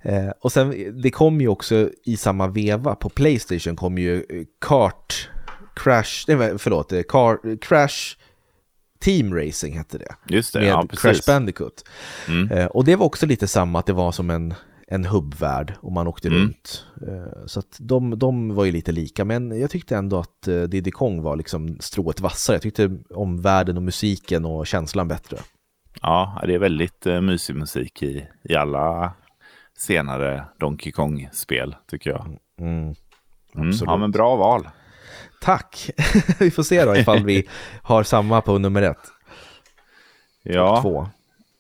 [0.01, 4.25] Eh, och sen, det kom ju också i samma veva, på Playstation kom ju
[4.61, 5.29] Kart
[5.75, 8.17] Crash, nej förlåt, eh, Car, Crash
[8.99, 10.15] Team Racing hette det.
[10.27, 11.85] Just det, med ja, Crash Bandicoot.
[12.27, 12.51] Mm.
[12.51, 14.53] Eh, och det var också lite samma, att det var som en
[14.91, 16.39] en hubbvärld och man åkte mm.
[16.39, 16.85] runt.
[17.07, 20.61] Eh, så att de, de var ju lite lika, men jag tyckte ändå att eh,
[20.61, 22.55] Diddy Kong var liksom strået vassare.
[22.55, 25.37] Jag tyckte om världen och musiken och känslan bättre.
[26.01, 29.13] Ja, det är väldigt uh, mysig musik i, i alla
[29.81, 32.37] senare Donkey Kong-spel, tycker jag.
[32.59, 32.95] Mm,
[33.55, 34.69] mm, ja, men bra val.
[35.41, 35.89] Tack!
[36.39, 37.47] vi får se då ifall vi
[37.81, 39.11] har samma på nummer ett.
[40.43, 40.81] Ja.
[40.81, 41.07] Två.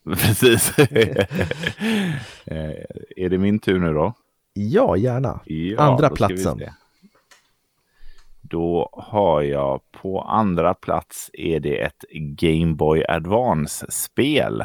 [0.15, 0.79] Precis.
[0.79, 2.75] Eh,
[3.15, 4.13] är det min tur nu då?
[4.53, 5.39] Ja, gärna.
[5.45, 6.61] Ja, andra platsen.
[8.41, 14.63] Då har jag på andra plats är det ett Game Boy Advance-spel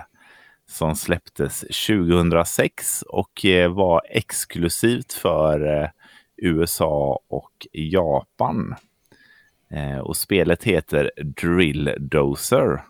[0.70, 5.88] som släpptes 2006 och eh, var exklusivt för eh,
[6.36, 8.74] USA och Japan.
[10.02, 12.82] Och spelet heter Drill Dozer.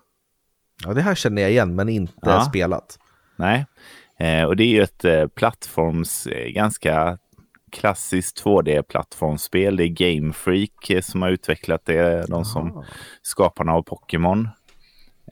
[0.85, 2.41] Ja, det här känner jag igen, men inte ja.
[2.41, 2.99] spelat.
[3.37, 3.67] Nej,
[4.19, 7.19] eh, och det är ju ett eh, plattforms, eh, ganska
[7.73, 9.77] klassiskt 2D-plattformsspel.
[9.77, 12.85] Det är Game Freak eh, som har utvecklat det, de som
[13.23, 14.49] skaparna av Pokémon.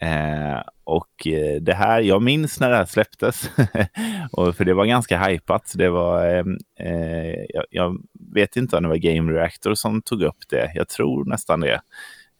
[0.01, 3.51] Eh, och eh, det här, jag minns när det här släpptes,
[4.32, 5.72] och för det var ganska hypat.
[5.74, 7.99] Det var, ehm, eh, jag, jag,
[8.34, 10.72] vet inte om det var Game Reactor som tog upp det.
[10.74, 11.80] Jag tror nästan det.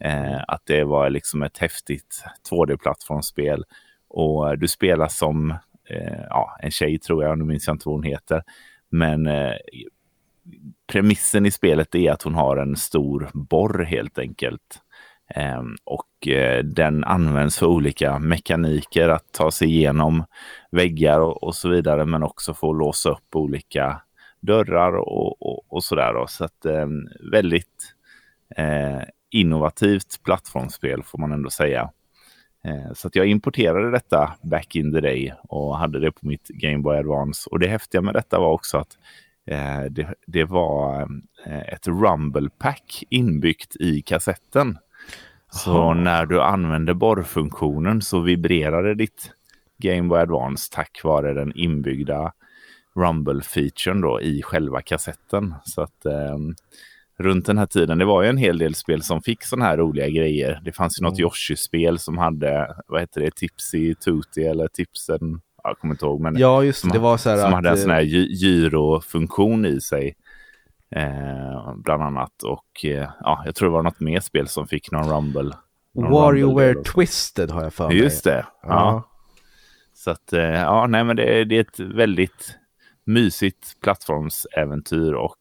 [0.05, 3.65] Eh, att det var liksom ett häftigt 2D-plattformsspel.
[4.09, 5.51] Och eh, du spelar som
[5.91, 8.43] eh, ja, en tjej tror jag, nu minns jag inte vad hon heter.
[8.91, 9.55] Men eh,
[10.87, 14.81] premissen i spelet är att hon har en stor borr helt enkelt.
[15.29, 20.25] Ehm, och eh, den används för olika mekaniker att ta sig igenom
[20.71, 24.01] väggar och, och så vidare, men också för att låsa upp olika
[24.41, 26.25] dörrar och, och, och sådär.
[26.29, 27.95] Så att ehm, väldigt
[28.57, 31.91] eh, innovativt plattformsspel får man ändå säga.
[32.65, 36.49] Eh, så att jag importerade detta back in the day och hade det på mitt
[36.49, 37.51] Game Boy Advance.
[37.51, 38.99] Och det häftiga med detta var också att
[39.47, 41.03] eh, det, det, var
[41.47, 44.79] eh, ett Rumble Pack inbyggt i kassetten.
[45.55, 45.95] Så Aha.
[45.95, 49.33] när du använde borrfunktionen så vibrerade ditt
[49.79, 52.33] Game Boy Advance tack vare den inbyggda
[52.95, 55.55] Rumble-featuren då i själva kassetten.
[55.65, 56.39] Så att eh,
[57.19, 57.99] runt den här tiden.
[57.99, 60.61] Det var ju en hel del spel som fick sådana här roliga grejer.
[60.65, 61.23] Det fanns ju något mm.
[61.23, 66.21] Yoshi-spel som hade, vad heter det, Tipsy Tutti eller Tipsen, jag kommer inte ihåg.
[66.21, 66.93] Men ja, just det.
[66.93, 70.15] det var så här som att, hade en sån här gyrofunktion i sig.
[70.97, 72.43] Eh, bland annat.
[72.43, 75.57] Och eh, ja, jag tror det var något mer spel som fick någon Rumble.
[75.95, 77.97] Någon WarioWare Twisted har jag för mig.
[77.97, 78.47] Just det.
[78.63, 78.69] Ja.
[78.69, 79.11] ja.
[79.95, 82.59] Så att, eh, ja, nej men det, det är ett väldigt
[83.05, 85.39] mysigt plattformsäventyr och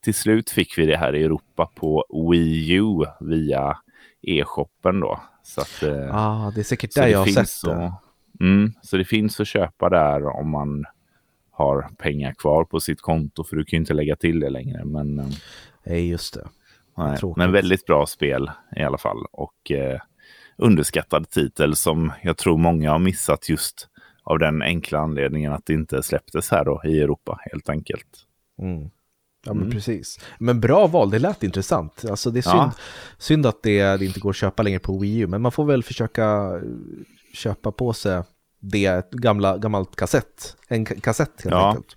[0.00, 3.78] till slut fick vi det här i Europa på Wii U via
[4.22, 5.20] e-shoppen då.
[5.42, 5.82] Så att,
[6.12, 7.76] ah, det är säkert där jag har sett det.
[7.76, 7.92] Och,
[8.40, 10.84] mm, så det finns att köpa där om man
[11.52, 14.84] har pengar kvar på sitt konto för du kan ju inte lägga till det längre.
[14.84, 15.26] Men, eh,
[15.84, 16.48] Nej, just det.
[16.96, 20.00] Nej, men väldigt bra spel i alla fall och eh,
[20.56, 23.88] underskattad titel som jag tror många har missat just
[24.22, 28.26] av den enkla anledningen att det inte släpptes här då i Europa helt enkelt.
[28.58, 28.90] Mm.
[29.44, 29.70] Ja, men mm.
[29.70, 30.20] precis.
[30.38, 32.04] Men bra val, det lät intressant.
[32.10, 32.72] Alltså det är synd, ja.
[33.18, 35.64] synd att det, det, inte går att köpa längre på Wii U, men man får
[35.64, 36.60] väl försöka
[37.34, 38.22] köpa på sig
[38.62, 40.56] det gamla, gammalt kassett.
[40.68, 41.68] En kassett helt ja.
[41.68, 41.96] enkelt.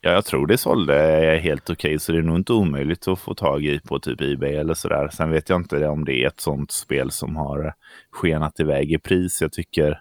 [0.00, 0.94] Ja, jag tror det sålde
[1.42, 4.20] helt okej, okay, så det är nog inte omöjligt att få tag i på typ
[4.20, 5.08] Ebay eller sådär.
[5.12, 7.74] Sen vet jag inte om det är ett sånt spel som har
[8.10, 9.40] skenat iväg i pris.
[9.40, 10.00] Jag tycker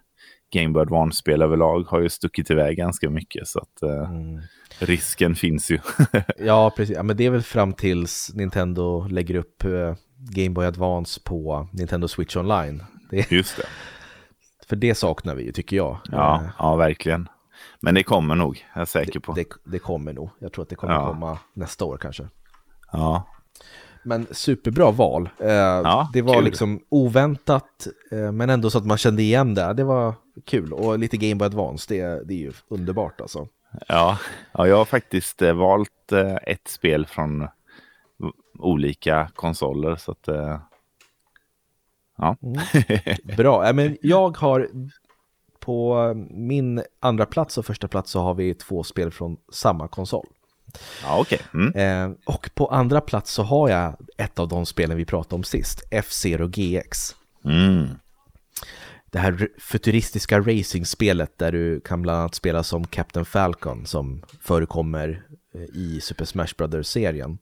[0.54, 3.48] Game Boy Advance-spel överlag har ju stuckit iväg ganska mycket.
[3.48, 4.42] Så att eh, mm.
[4.80, 5.80] risken finns ju.
[6.38, 6.96] ja, precis.
[6.96, 11.70] Ja, men det är väl fram tills Nintendo lägger upp eh, Game Boy Advance på
[11.74, 12.84] Nintendo Switch Online.
[13.10, 13.64] Det, Just det.
[14.70, 15.98] För det saknar vi ju, tycker jag.
[16.12, 17.30] Ja, eh, ja, verkligen.
[17.80, 19.34] Men det kommer nog, jag är säker det, på.
[19.34, 20.30] Det, det, kommer nog.
[20.40, 21.08] Jag tror att det kommer ja.
[21.08, 22.28] komma nästa år kanske.
[22.92, 23.28] Ja.
[24.04, 25.30] Men superbra val.
[25.40, 26.44] Eh, ja, det var kul.
[26.44, 29.74] liksom oväntat, eh, men ändå så att man kände igen det.
[29.74, 30.14] Det var
[30.46, 30.74] kul.
[30.74, 33.48] Och lite Game Boy Advance, det, det är ju underbart alltså.
[33.88, 34.20] Ja,
[34.52, 37.48] ja jag har faktiskt eh, valt eh, ett spel från
[38.60, 39.96] olika konsoler.
[39.96, 40.28] Så att,
[42.18, 42.36] ja.
[42.44, 43.38] Mm.
[43.38, 44.70] Bra, men jag har
[45.60, 50.28] på min andra plats och första plats så har vi två spel från samma konsol.
[51.04, 51.40] Ja, okay.
[51.54, 51.74] Mm.
[51.76, 55.44] Eh, och på andra plats så har jag ett av de spelen vi pratade om
[55.44, 57.16] sist, F-Zero GX.
[57.46, 57.88] Mm.
[59.12, 65.24] Det här futuristiska racingspelet där du kan bland annat spela som Captain Falcon som förekommer
[65.54, 67.38] eh, i Super Smash Brothers-serien.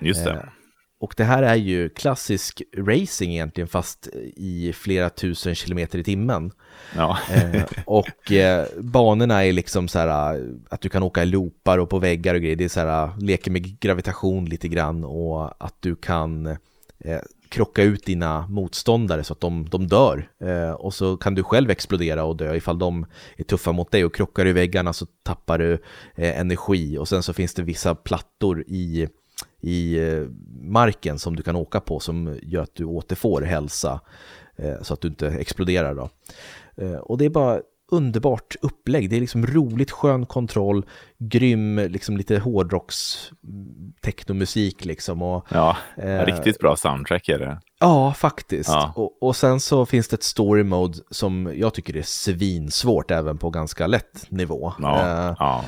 [0.00, 0.32] Just det.
[0.32, 0.42] Eh,
[0.98, 6.52] och det här är ju klassisk racing egentligen fast i flera tusen kilometer i timmen.
[6.96, 7.18] Ja.
[7.32, 11.90] eh, och eh, banorna är liksom så här att du kan åka i loopar och
[11.90, 12.56] på väggar och grejer.
[12.56, 16.46] Det är så här leker med gravitation lite grann och att du kan
[16.98, 20.30] eh, krocka ut dina motståndare så att de, de dör.
[20.40, 24.04] Eh, och så kan du själv explodera och dö ifall de är tuffa mot dig
[24.04, 25.72] och krockar i väggarna så tappar du
[26.14, 29.08] eh, energi och sen så finns det vissa plattor i
[29.60, 30.22] i eh,
[30.60, 34.00] marken som du kan åka på som gör att du återfår hälsa
[34.56, 35.94] eh, så att du inte exploderar.
[35.94, 36.10] Då.
[36.76, 37.60] Eh, och det är bara
[37.92, 39.10] underbart upplägg.
[39.10, 40.86] Det är liksom roligt, skön kontroll,
[41.18, 43.30] grym, liksom lite hårdrocks
[44.00, 45.22] technomusik liksom.
[45.22, 47.60] Och, ja, eh, riktigt bra soundtrack är det.
[47.80, 48.68] Ja, faktiskt.
[48.68, 48.92] Ja.
[48.96, 53.38] Och, och sen så finns det ett story mode som jag tycker är svinsvårt även
[53.38, 54.72] på ganska lätt nivå.
[54.78, 55.64] Ja, eh, ja.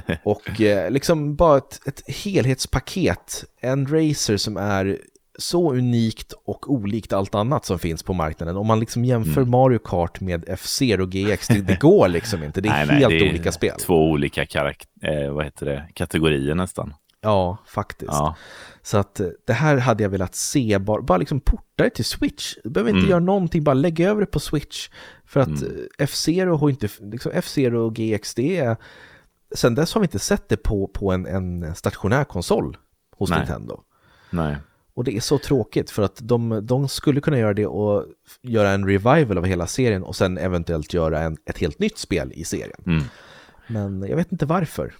[0.24, 3.44] och eh, liksom bara ett, ett helhetspaket.
[3.60, 4.98] En racer som är
[5.38, 8.56] så unikt och olikt allt annat som finns på marknaden.
[8.56, 9.50] Om man liksom jämför mm.
[9.50, 12.60] Mario Kart med F-Zero GX, det, det, går liksom inte.
[12.60, 13.74] Det är nej, helt nej, det är olika spel.
[13.78, 15.88] Två olika eh, vad heter det?
[15.94, 16.94] kategorier nästan.
[17.20, 18.12] Ja, faktiskt.
[18.12, 18.36] Ja.
[18.82, 22.04] Så att eh, det här hade jag velat se, bara, bara liksom porta det till
[22.04, 22.54] Switch.
[22.64, 23.10] Du behöver inte mm.
[23.10, 24.88] göra någonting, bara lägg över det på Switch.
[25.26, 25.62] För att mm.
[25.64, 28.76] Eh, F-Zero har inte, liksom F-Zero och GX, det är
[29.56, 32.76] sen dess har vi inte sett det på, på en, en stationär konsol
[33.16, 33.38] hos Nej.
[33.38, 33.80] Nintendo.
[34.30, 34.56] Nej.
[34.94, 38.04] Och det är så tråkigt för att de, de skulle kunna göra det och
[38.42, 42.32] göra en revival av hela serien och sen eventuellt göra en, ett helt nytt spel
[42.34, 42.82] i serien.
[42.86, 43.04] Mm.
[43.66, 44.94] Men jag vet inte varför.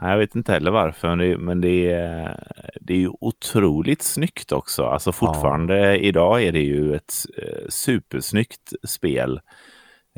[0.00, 2.44] Jag vet inte heller varför, men det är,
[2.80, 4.84] det är ju otroligt snyggt också.
[4.84, 5.94] Alltså fortfarande ja.
[5.94, 9.40] idag är det ju ett eh, supersnyggt spel.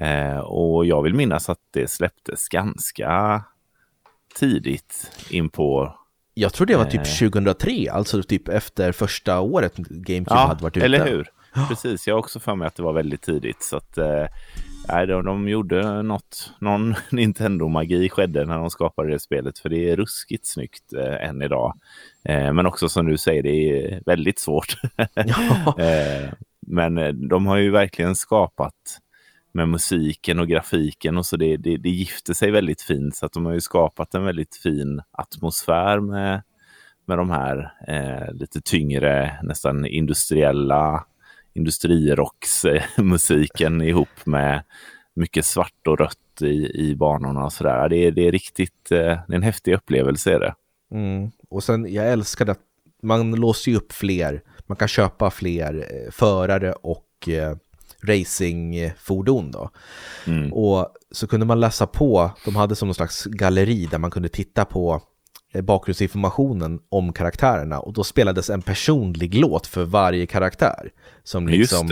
[0.01, 3.43] Eh, och jag vill minnas att det släpptes ganska
[4.35, 5.95] tidigt in på...
[6.35, 10.63] Jag tror det var typ 2003, eh, alltså typ efter första året GameCube ja, hade
[10.63, 10.87] varit ute.
[10.87, 11.29] eller hur?
[11.69, 13.63] Precis, jag har också för mig att det var väldigt tidigt.
[13.63, 14.27] Så att, eh,
[15.07, 19.59] de, de gjorde något, någon Nintendo-magi skedde när de skapade det spelet.
[19.59, 21.75] För det är ruskigt snyggt eh, än idag.
[22.25, 24.77] Eh, men också som du säger, det är väldigt svårt.
[25.15, 25.75] Ja.
[25.79, 26.33] eh,
[26.67, 28.75] men eh, de har ju verkligen skapat
[29.55, 33.33] med musiken och grafiken och så det, det, det gifter sig väldigt fint så att
[33.33, 36.43] de har ju skapat en väldigt fin atmosfär med,
[37.07, 41.05] med de här eh, lite tyngre, nästan industriella
[41.53, 44.63] industrirocksmusiken eh, ihop med
[45.15, 47.89] mycket svart och rött i, i banorna och sådär.
[47.89, 50.55] Det, det är riktigt, eh, det är en häftig upplevelse är det.
[50.91, 51.31] Mm.
[51.49, 52.61] Och sen, jag älskar att
[53.03, 57.57] man låser ju upp fler, man kan köpa fler eh, förare och eh,
[58.07, 59.71] racingfordon då.
[60.27, 60.53] Mm.
[60.53, 64.29] Och så kunde man läsa på, de hade som någon slags galleri där man kunde
[64.29, 65.03] titta på
[65.55, 70.91] eh, bakgrundsinformationen om karaktärerna och då spelades en personlig låt för varje karaktär.
[71.23, 71.91] Som liksom, Just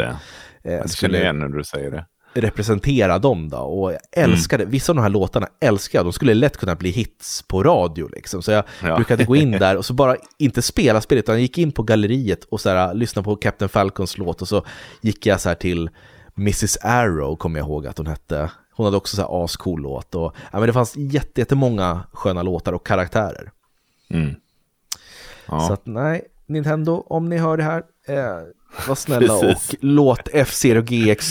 [0.62, 3.56] det, eh, jag skulle igen när du säger det representera dem då.
[3.56, 4.70] Och jag älskade, mm.
[4.70, 8.08] vissa av de här låtarna älskar jag, de skulle lätt kunna bli hits på radio
[8.12, 8.42] liksom.
[8.42, 8.96] Så jag ja.
[8.96, 11.82] brukade gå in där och så bara inte spela spelet, utan jag gick in på
[11.82, 14.64] galleriet och så här, lyssnade på Captain Falcons låt och så
[15.00, 15.90] gick jag så här till
[16.36, 18.50] Mrs Arrow, kommer jag ihåg att hon hette.
[18.74, 22.72] Hon hade också så här ascool låt och ja, men det fanns jättemånga sköna låtar
[22.72, 23.50] och karaktärer.
[24.10, 24.34] Mm.
[25.46, 25.60] Ja.
[25.60, 30.82] Så att nej, Nintendo, om ni hör det här, eh, var snälla och låt F-Zero
[30.82, 31.26] GX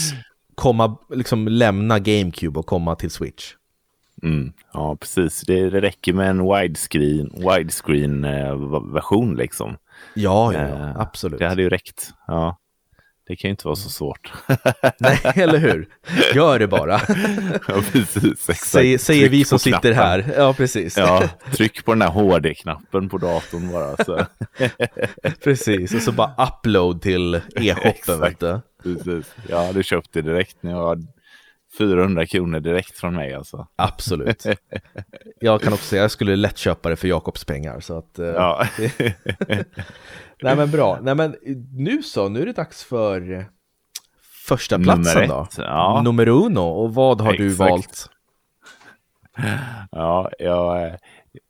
[0.54, 3.54] komma, liksom lämna GameCube och komma till Switch.
[4.22, 5.40] Mm, ja, precis.
[5.40, 8.56] Det, det räcker med en widescreen, widescreen eh,
[8.94, 9.76] version liksom.
[10.14, 11.38] Ja, ja, eh, absolut.
[11.38, 12.10] Det hade ju räckt.
[12.26, 12.58] Ja.
[13.26, 14.32] Det kan ju inte vara så svårt.
[14.98, 15.88] Nej, eller hur?
[16.34, 16.92] Gör det bara.
[17.68, 18.40] ja, precis.
[18.64, 20.34] Säger, säger vi som sitter här.
[20.36, 20.96] Ja, precis.
[20.98, 24.04] Ja, tryck på den här HD-knappen på datorn bara.
[24.04, 24.26] Så.
[25.44, 28.60] precis, och så bara upload till e-shoppen.
[28.82, 29.34] Precis.
[29.48, 31.06] Jag hade köpt det direkt när jag
[31.78, 33.66] 400 kronor direkt från mig alltså.
[33.76, 34.46] Absolut.
[35.40, 37.80] Jag kan också säga, jag skulle lätt köpa det för Jakobs pengar.
[37.80, 38.66] Så att, eh, Ja.
[40.42, 40.98] Nej men bra.
[41.02, 41.36] Nej men
[41.72, 43.46] nu så, nu är det dags för
[44.48, 45.42] första platsen Nummer då.
[45.42, 46.00] ett, ja.
[46.04, 46.60] Nummer uno.
[46.60, 47.70] Och vad har du Exakt.
[47.70, 48.08] valt?
[49.90, 50.96] Ja, jag,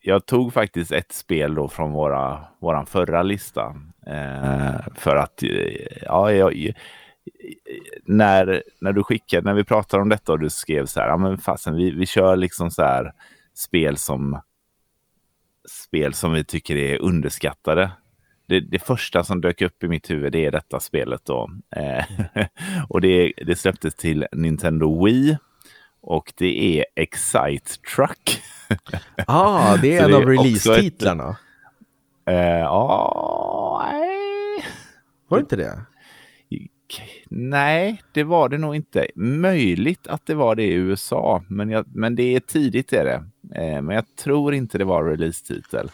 [0.01, 3.75] jag tog faktiskt ett spel då från våra, våran förra lista.
[4.07, 5.49] Eh, för att, eh,
[6.03, 6.73] ja, jag,
[8.05, 11.17] när, när du skickade, när vi pratade om detta och du skrev så här, ja
[11.17, 13.13] men fasen, vi, vi kör liksom så här
[13.55, 14.41] spel som
[15.69, 17.91] spel som vi tycker är underskattade.
[18.47, 21.51] Det, det första som dök upp i mitt huvud det är detta spelet då.
[21.77, 22.05] Eh,
[22.89, 25.39] och det, det släpptes till Nintendo Wii
[26.01, 28.43] och det är Excite Truck.
[29.27, 31.37] Ah, det är en av release-titlarna.
[32.27, 34.65] Eh, Ja, nej.
[35.29, 35.81] Var det inte det?
[37.29, 39.07] Nej, det var det nog inte.
[39.15, 43.25] Möjligt att det var det i USA, men, jag, men det är tidigt är det.
[43.61, 45.91] Eh, men jag tror inte det var release-titel.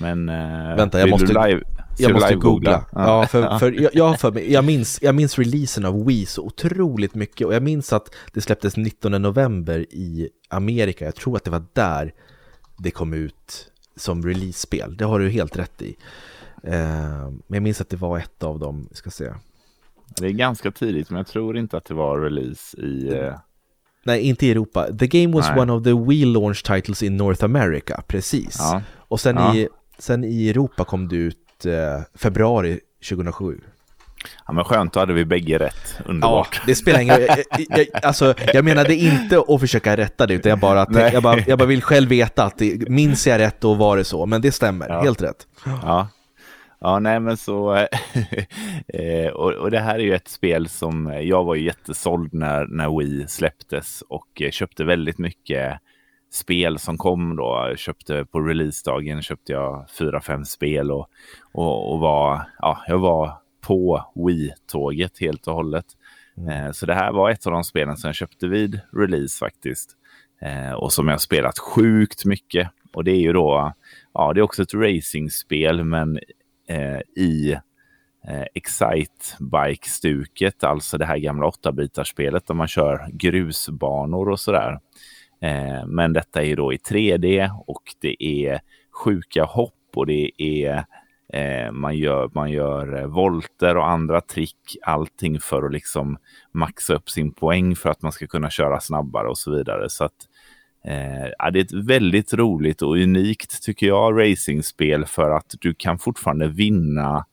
[0.00, 1.62] Men eh, Vänta, jag måste- live,
[1.98, 2.72] Jag måste live-googla?
[2.72, 2.84] googla.
[2.92, 6.42] Ja, för, för jag, jag, för mig, jag, minns, jag minns releasen av Wii så
[6.42, 11.04] otroligt mycket och jag minns att det släpptes 19 november i Amerika.
[11.04, 12.12] Jag tror att det var där
[12.78, 14.96] det kom ut som release-spel.
[14.96, 15.96] Det har du helt rätt i.
[16.62, 16.72] Eh,
[17.30, 19.24] men jag minns att det var ett av dem, ska se.
[20.20, 23.18] Det är ganska tidigt, men jag tror inte att det var release i...
[23.18, 23.34] Eh,
[24.04, 24.86] Nej, inte i Europa.
[24.98, 25.60] The game was Nej.
[25.60, 28.56] one of the Wii launch titles in North America, precis.
[28.58, 28.82] Ja.
[28.96, 29.54] Och sen, Ja.
[29.56, 31.72] i, sen i Europa kom det ut eh,
[32.14, 33.60] februari 2007.
[34.46, 35.94] ja, men skönt, då hade vi bägge rätt.
[35.98, 36.60] Ja, Underbart.
[36.66, 37.28] det spelar ingen roll.
[38.02, 41.10] Alltså, jag menade inte att försöka rätta det, utan jag bara, Nej.
[41.12, 44.04] jag bara, jag bara vill själv veta att det, minns jag rätt då var det
[44.04, 45.02] så, men det stämmer, Ja.
[45.02, 45.46] helt rätt.
[45.82, 46.08] Ja.
[46.78, 47.74] Ja, nej men så...
[48.88, 52.66] eh, och, och det här är ju ett spel som jag var ju jättesåld när,
[52.66, 55.80] när Wii släpptes och eh, köpte väldigt mycket
[56.30, 57.66] spel som kom då.
[57.68, 61.08] Jag köpte på releasedagen köpte jag fyra, fem spel och,
[61.52, 65.86] och, och var, ja, jag var på Wii-tåget helt och hållet.
[66.50, 69.90] Eh, så det här var ett av de spelen som jag köpte vid release faktiskt.
[70.40, 72.70] Eh, och som jag spelat sjukt mycket.
[72.92, 73.72] Och det är ju då,
[74.14, 76.22] ja det är också ett racingspel men eh,
[76.68, 77.52] Eh, i
[78.28, 84.78] eh, Excite Bike-stuket, alltså det här gamla 8-bitarspelet där man kör grusbanor och sådär.
[85.40, 88.60] Eh, men detta är ju då i 3D och det är
[88.92, 90.84] sjuka hopp och det är
[91.32, 96.18] eh, man gör, man gör eh, volter och andra trick, allting för att liksom
[96.52, 99.90] maxa upp sin poäng för att man ska kunna köra snabbare och så vidare.
[99.90, 100.28] Så att
[100.86, 105.98] Eh, det är ett väldigt roligt och unikt, tycker jag, racingspel för att du kan
[105.98, 107.26] fortfarande vinna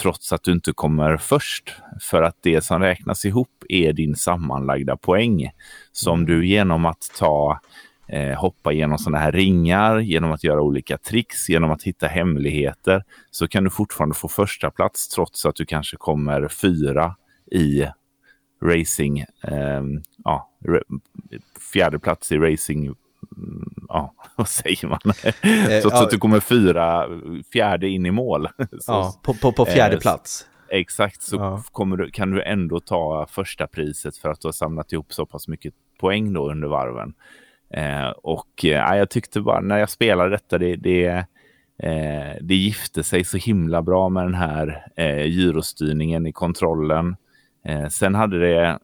[0.00, 1.74] trots att du inte kommer först.
[2.00, 5.50] För att det som räknas ihop är din sammanlagda poäng.
[5.92, 7.60] Som du genom att ta
[8.08, 13.04] eh, hoppa genom sådana här ringar, genom att göra olika tricks, genom att hitta hemligheter,
[13.30, 17.16] så kan du fortfarande få första plats trots att du kanske kommer fyra
[17.52, 17.86] i
[18.62, 20.50] racing, ehm, ja,
[21.72, 22.86] fjärde plats i racing,
[23.36, 24.98] mm, ja, vad säger man?
[25.82, 26.02] Trots ja.
[26.04, 27.06] att du kommer fyra,
[27.52, 28.48] fjärde in i mål.
[28.80, 30.46] Så, Ja, på, på, på fjärde Eh, plats.
[30.68, 31.62] Exakt, så Ja.
[31.72, 35.26] kommer du, kan du ändå ta första priset för att du har samlat ihop så
[35.26, 37.14] pass mycket poäng då under varven.
[37.74, 41.06] Eh, och eh, jag tyckte bara när jag spelade detta, det, det,
[41.82, 47.16] eh, det gifte sig så himla bra med den här eh, gyrostyrningen i kontrollen.
[47.64, 48.76] Eh, sen hade det, eh,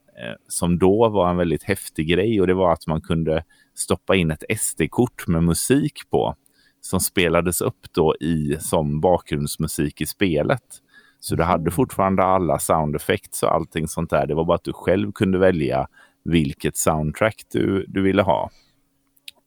[0.48, 3.44] som då var en väldigt häftig grej, och det var att man kunde
[3.74, 6.34] stoppa in ett SD-kort med musik på
[6.80, 10.62] som spelades upp då i som bakgrundsmusik i spelet.
[11.20, 14.26] Så du hade fortfarande alla sound effects och allting sånt där.
[14.26, 15.86] Det var bara att du själv kunde välja
[16.24, 18.50] vilket soundtrack du, du ville ha.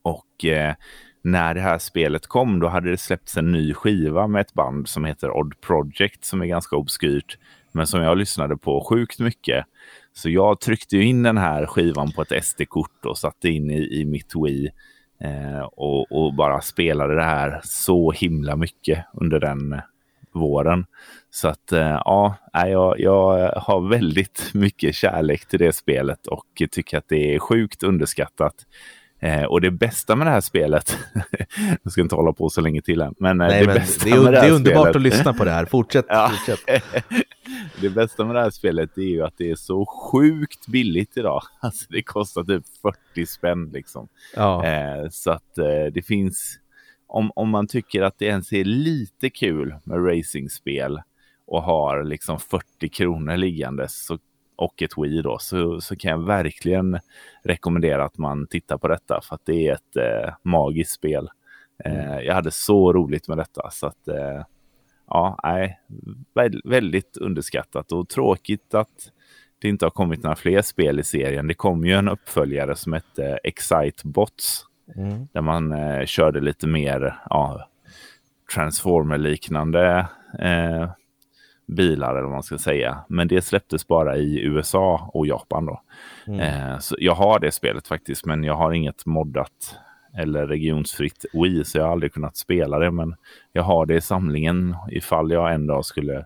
[0.02, 0.76] Och eh,
[1.22, 4.88] när det här spelet kom, då hade det släppts en ny skiva med ett band
[4.88, 7.38] som heter Odd Project som är ganska obskyrt,
[7.72, 9.66] men som jag lyssnade på sjukt mycket.
[10.14, 14.02] Så jag tryckte ju in den här skivan på ett SD-kort och satte in i,
[14.02, 14.70] i mitt Wii
[15.24, 19.82] eh, och, och bara spelade det här så himla mycket under den
[20.34, 20.86] våren.
[21.30, 26.98] Så att eh, ja, jag, jag har väldigt mycket kärlek till det spelet och tycker
[26.98, 28.56] att det är sjukt underskattat.
[29.24, 30.98] Eh, och det bästa med det här spelet,
[31.84, 34.06] jag ska inte hålla på så länge till än, men, eh, Nej, det men bästa
[34.06, 35.66] det är, med det här är underbart spelet, att lyssna på det här.
[35.66, 36.06] Fortsätt.
[36.10, 36.32] Ja.
[36.46, 36.84] fortsätt.
[37.82, 41.42] det bästa med det här spelet är ju att det är så sjukt billigt idag.
[41.60, 42.64] Alltså det kostar typ
[43.14, 44.08] 40 spänn liksom.
[44.36, 44.66] Ja.
[44.66, 46.60] Eh, så att eh, det finns,
[47.08, 51.02] om, om man tycker att det ens är lite kul med racingspel
[51.48, 54.18] och har liksom 40 kronor liggandes så,
[54.62, 57.00] och ett Wii då så, så kan jag verkligen
[57.44, 61.30] rekommendera att man tittar på detta för att det är ett eh, magiskt spel.
[61.84, 64.44] Eh, jag hade så roligt med detta så att eh,
[65.08, 65.80] ja, nej,
[66.64, 69.12] väldigt underskattat och tråkigt att
[69.60, 71.48] det inte har kommit några fler spel i serien.
[71.48, 75.28] Det kom ju en uppföljare som hette Excite Bots mm.
[75.34, 77.68] där man eh, körde lite mer ja,
[78.54, 80.08] Transformer-liknande
[80.40, 80.90] eh,
[81.72, 82.98] bilar eller vad man ska säga.
[83.08, 85.82] Men det släpptes bara i USA och Japan då.
[86.28, 86.40] Mm.
[86.40, 89.78] Eh, så jag har det spelet faktiskt, men jag har inget moddat
[90.18, 92.92] eller regionsfritt Wii, så jag har aldrig kunnat spela det.
[92.92, 93.16] Men
[93.52, 96.26] jag har det i samlingen ifall jag en dag skulle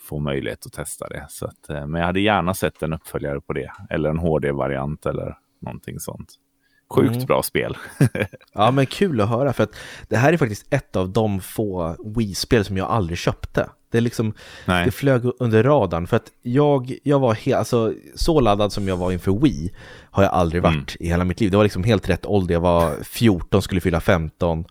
[0.00, 1.26] få möjlighet att testa det.
[1.28, 5.06] Så att, eh, men jag hade gärna sett en uppföljare på det, eller en HD-variant
[5.06, 6.34] eller någonting sånt.
[6.92, 7.26] Sjukt mm.
[7.26, 7.76] bra spel.
[8.52, 9.74] ja, men kul att höra för att
[10.08, 13.68] det här är faktiskt ett av de få Wii-spel som jag aldrig köpte.
[13.90, 14.34] Det, liksom,
[14.66, 18.96] det flög under radarn för att jag, jag var helt, alltså så laddad som jag
[18.96, 19.72] var inför Wii
[20.10, 20.86] har jag aldrig varit mm.
[21.00, 21.50] i hela mitt liv.
[21.50, 24.64] Det var liksom helt rätt ålder, jag var 14, skulle fylla 15.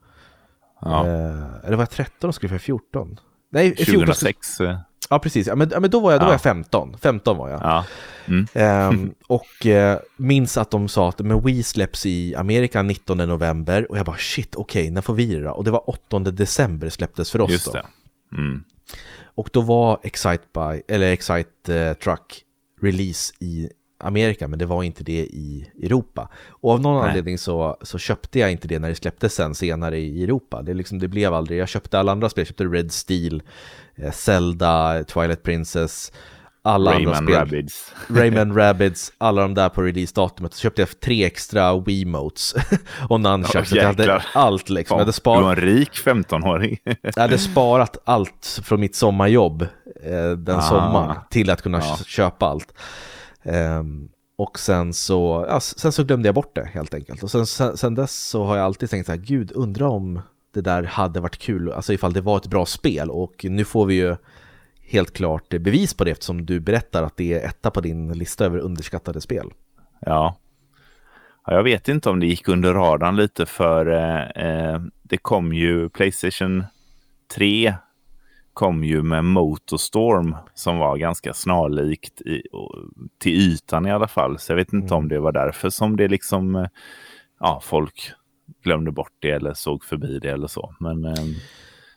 [0.82, 1.08] Ja.
[1.08, 3.20] Eh, eller var jag 13 och skulle fylla 14?
[3.52, 4.48] Nej, 2006.
[4.48, 4.80] Skulle...
[5.10, 5.48] Ja, precis.
[5.48, 6.98] Ja, men, ja, men då var jag, då var jag 15.
[7.02, 7.62] 15 var jag.
[7.62, 7.86] Ja.
[8.26, 8.48] Mm.
[8.54, 13.92] Ehm, och eh, minns att de sa att men Wii släpps i Amerika 19 november
[13.92, 15.52] och jag bara shit, okej, okay, när får vi det då?
[15.52, 17.80] Och det var 8 december släpptes för oss Just då.
[18.38, 18.64] Mm.
[19.36, 22.44] Och då var Excite, by, eller Excite uh, Truck
[22.82, 23.70] release i
[24.02, 26.30] Amerika, men det var inte det i Europa.
[26.50, 27.10] Och av någon Nej.
[27.10, 30.62] anledning så, så köpte jag inte det när det släpptes sen senare i Europa.
[30.62, 33.44] Det, liksom, det blev aldrig, jag köpte alla andra spel, jag köpte Red Steel,
[33.96, 36.12] eh, Zelda, Twilight Princess,
[36.64, 37.40] alla Rayman andra spel.
[37.40, 37.94] Rabbids.
[38.08, 40.54] Rayman Rabbids, alla de där på release-datumet.
[40.54, 42.56] Så köpte jag tre extra Wiimotes
[43.10, 43.72] och Nunchucks.
[43.72, 44.96] Oh, jag hade allt liksom.
[44.96, 45.40] Jag hade sparat...
[45.40, 46.78] Du var en rik 15-åring.
[47.02, 50.62] jag hade sparat allt från mitt sommarjobb eh, den ah.
[50.62, 51.98] sommaren till att kunna ja.
[52.06, 52.74] köpa allt.
[53.44, 57.24] Um, och sen så, ja, sen så glömde jag bort det helt enkelt.
[57.24, 60.22] Och sen, sen, sen dess så har jag alltid tänkt så här, gud, undra om
[60.54, 63.10] det där hade varit kul, alltså ifall det var ett bra spel.
[63.10, 64.16] Och nu får vi ju
[64.82, 68.46] helt klart bevis på det eftersom du berättar att det är etta på din lista
[68.46, 69.50] över underskattade spel.
[70.00, 70.38] Ja.
[71.46, 75.54] ja jag vet inte om det gick under radarn lite för eh, eh det kom
[75.54, 76.64] ju Playstation
[77.36, 77.74] 3
[78.54, 82.42] kom ju med Motorstorm som var ganska snarlikt i,
[83.20, 84.40] till ytan i alla fall.
[84.40, 84.98] Så jag vet inte mm.
[84.98, 86.68] om det var därför som det liksom, eh,
[87.40, 88.12] ja, folk
[88.64, 90.76] glömde bort det eller såg förbi det eller så.
[90.80, 91.26] Men, eh,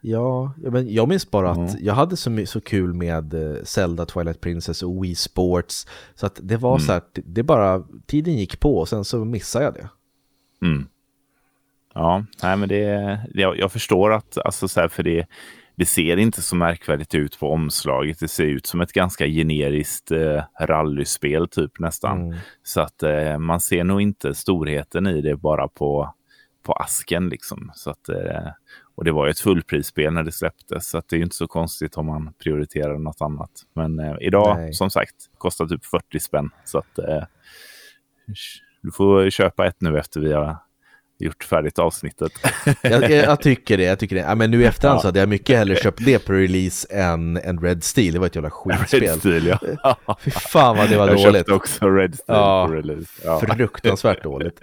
[0.00, 1.76] ja, men jag minns bara att mm.
[1.80, 5.86] jag hade så, så kul med eh, Zelda, Twilight Princess och Wii Sports.
[6.14, 6.80] Så att det var mm.
[6.80, 9.88] så här, det bara, tiden gick på och sen så missade jag det.
[10.66, 10.86] Mm.
[11.94, 15.26] Ja, nej men det, jag, jag förstår att, alltså så här, för det
[15.76, 18.18] det ser inte så märkvärdigt ut på omslaget.
[18.20, 22.22] Det ser ut som ett ganska generiskt eh, rallyspel typ nästan.
[22.22, 22.38] Mm.
[22.62, 26.14] Så att eh, man ser nog inte storheten i det bara på,
[26.62, 27.70] på asken liksom.
[27.74, 28.48] Så att, eh,
[28.94, 31.46] och det var ju ett fullprisspel när det släpptes så att det är inte så
[31.46, 33.50] konstigt om man prioriterar något annat.
[33.72, 34.74] Men eh, idag Nej.
[34.74, 36.50] som sagt kostar typ 40 spänn.
[36.64, 37.22] Så att eh,
[38.82, 40.56] du får köpa ett nu efter vi har
[41.24, 42.32] gjort färdigt avsnittet.
[42.82, 44.22] jag, jag, tycker det, jag tycker det.
[44.22, 47.36] Ja, men nu i efterhand så hade jag mycket hellre köpt det på release än,
[47.36, 48.12] än Red Steel.
[48.12, 49.00] Det var ett jävla skitspel.
[49.00, 49.96] Red Steel, ja.
[50.20, 51.24] Fy fan vad det var jag dåligt.
[51.24, 53.22] Jag köpte också Red Steel ja, på release.
[53.24, 53.40] Ja.
[53.40, 54.60] Fruktansvärt dåligt.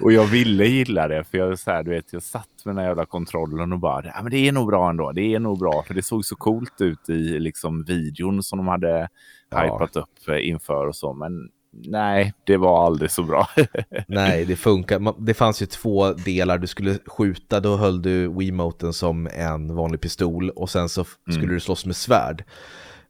[0.00, 2.78] och jag ville gilla det, för jag, så här, du vet, jag satt med den
[2.82, 5.12] här jävla kontrollen och bara, ja, men det är nog bra ändå.
[5.12, 8.68] Det är nog bra, för det såg så coolt ut i liksom, videon som de
[8.68, 9.08] hade
[9.50, 9.62] ja.
[9.62, 11.12] hypat upp eh, inför och så.
[11.12, 13.48] Men nej, det var aldrig så bra.
[14.08, 15.24] nej, det funkar.
[15.26, 16.58] Det fanns ju två delar.
[16.58, 21.38] Du skulle skjuta, då höll du Wiimoten som en vanlig pistol och sen så skulle
[21.38, 21.54] mm.
[21.54, 22.44] du slåss med svärd.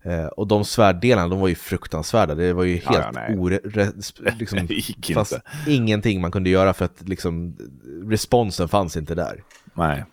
[0.02, 2.34] Eh, och de svärddelarna, de var ju fruktansvärda.
[2.34, 3.60] Det var ju helt ja, ja, ore...
[4.38, 4.68] Liksom,
[5.14, 7.56] fast ingenting man kunde göra för att liksom,
[8.04, 9.42] responsen fanns inte där.
[9.74, 10.04] Nej.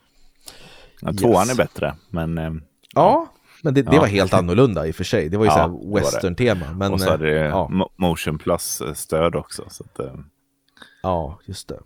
[1.02, 1.60] Ja, tvåan yes.
[1.60, 2.38] är bättre, men...
[2.38, 2.52] Eh,
[2.94, 3.34] ja,
[3.64, 4.02] men det, det ja.
[4.02, 5.30] var helt annorlunda i och för sig.
[5.30, 6.66] Det var ju ja, så western-tema.
[6.76, 7.90] Men, och så hade det ja.
[7.96, 9.64] motion plus-stöd också.
[9.70, 10.14] Så att, eh.
[11.04, 11.80] Ja, just det.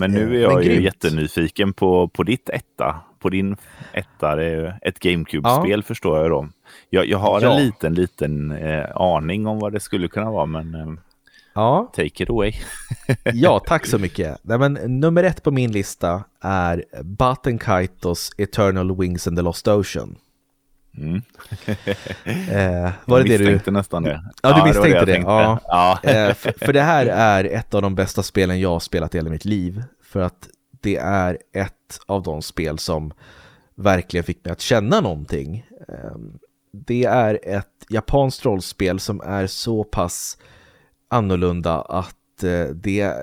[0.00, 3.00] Men nu är jag ju jättenyfiken på, på ditt etta.
[3.18, 3.56] På din
[3.92, 5.82] etta, det är ett GameCube-spel ja.
[5.82, 6.48] förstår jag då.
[6.90, 7.52] Jag, jag har ja.
[7.52, 10.86] en liten, liten eh, aning om vad det skulle kunna vara, men eh,
[11.54, 11.92] ja.
[11.96, 12.52] take it away.
[13.24, 14.38] ja, tack så mycket.
[14.42, 19.68] Nej, men, nummer ett på min lista är Button Kaitos Eternal Wings and the Lost
[19.68, 20.16] Ocean.
[20.96, 21.14] Mm.
[22.24, 23.70] eh, var det det du...
[23.70, 24.22] nästan det.
[24.42, 25.12] Ja, du ja, misstänkte det.
[25.12, 25.18] det.
[25.18, 25.60] Ja.
[25.64, 26.10] ja.
[26.10, 29.18] eh, för, för, det här är ett av de bästa spelen jag har spelat i
[29.18, 29.82] hela mitt liv.
[30.02, 30.48] För att
[30.80, 33.12] det är ett av de spel som
[33.74, 35.66] verkligen fick mig att känna någonting.
[35.88, 36.16] Eh,
[36.72, 40.38] det är ett japanskt rollspel som är så pass
[41.08, 43.14] annorlunda att eh, det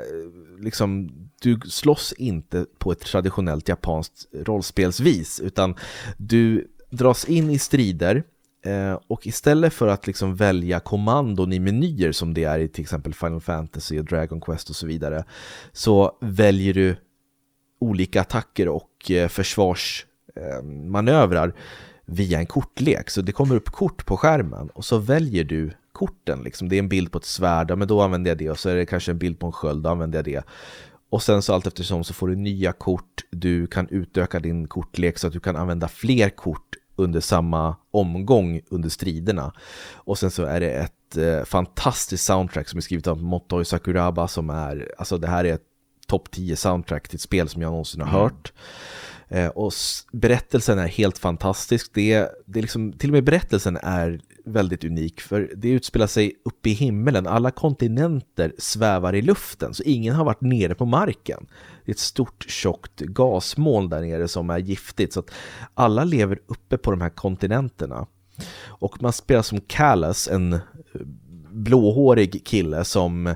[0.59, 1.09] liksom,
[1.41, 5.75] du slåss inte på ett traditionellt japanskt rollspelsvis utan
[6.17, 8.23] du dras in i strider
[8.65, 12.81] eh, och istället för att liksom välja kommandon i menyer som det är i till
[12.81, 15.25] exempel Final Fantasy och Dragon Quest och så vidare
[15.71, 16.95] så väljer du
[17.79, 21.53] olika attacker och eh, försvarsmanövrar eh,
[22.05, 23.09] via en kortlek.
[23.09, 26.43] Så det kommer upp kort på skärmen och så väljer du korten.
[26.43, 26.69] Liksom.
[26.69, 28.49] Det är en bild på ett svärd, men då använder jag det.
[28.49, 30.43] Och så är det kanske en bild på en sköld, då använder jag det.
[31.09, 33.23] Och sen så allt eftersom så får du nya kort.
[33.31, 38.61] Du kan utöka din kortlek så att du kan använda fler kort under samma omgång
[38.69, 39.53] under striderna.
[39.93, 44.27] Och sen så är det ett eh, fantastiskt soundtrack som är skrivet av Motoi Sakuraba
[44.27, 45.67] som är, alltså det här är ett
[46.07, 48.21] topp 10 soundtrack till ett spel som jag någonsin har mm.
[48.21, 48.53] hört.
[49.31, 49.71] Eh, och
[50.11, 51.91] berättelsen är helt fantastisk.
[51.93, 56.33] Det, det är liksom, till och med berättelsen är väldigt unik för det utspelar sig
[56.45, 57.27] uppe i himmelen.
[57.27, 61.47] Alla kontinenter svävar i luften så ingen har varit nere på marken.
[61.85, 65.31] Det är ett stort tjockt gasmoln där nere som är giftigt så att
[65.73, 68.07] alla lever uppe på de här kontinenterna.
[68.67, 70.59] Och man spelar som Callas, en eh,
[71.49, 73.35] blåhårig kille som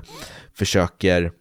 [0.54, 1.32] försöker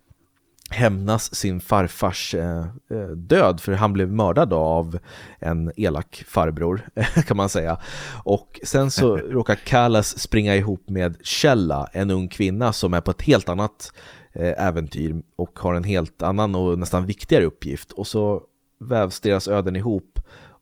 [0.70, 2.60] hämnas sin farfars eh,
[2.90, 5.00] eh, död för han blev mördad av
[5.40, 6.90] en elak farbror
[7.28, 7.78] kan man säga.
[8.24, 13.12] Och sen så råkar Callas springa ihop med Kjella, en ung kvinna som är på
[13.12, 13.94] ett helt annat
[14.34, 17.92] eh, äventyr och har en helt annan och nästan viktigare uppgift.
[17.92, 18.44] Och så
[18.80, 20.20] vävs deras öden ihop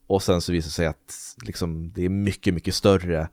[0.07, 3.27] och sen så visar det sig att liksom, det är mycket, mycket större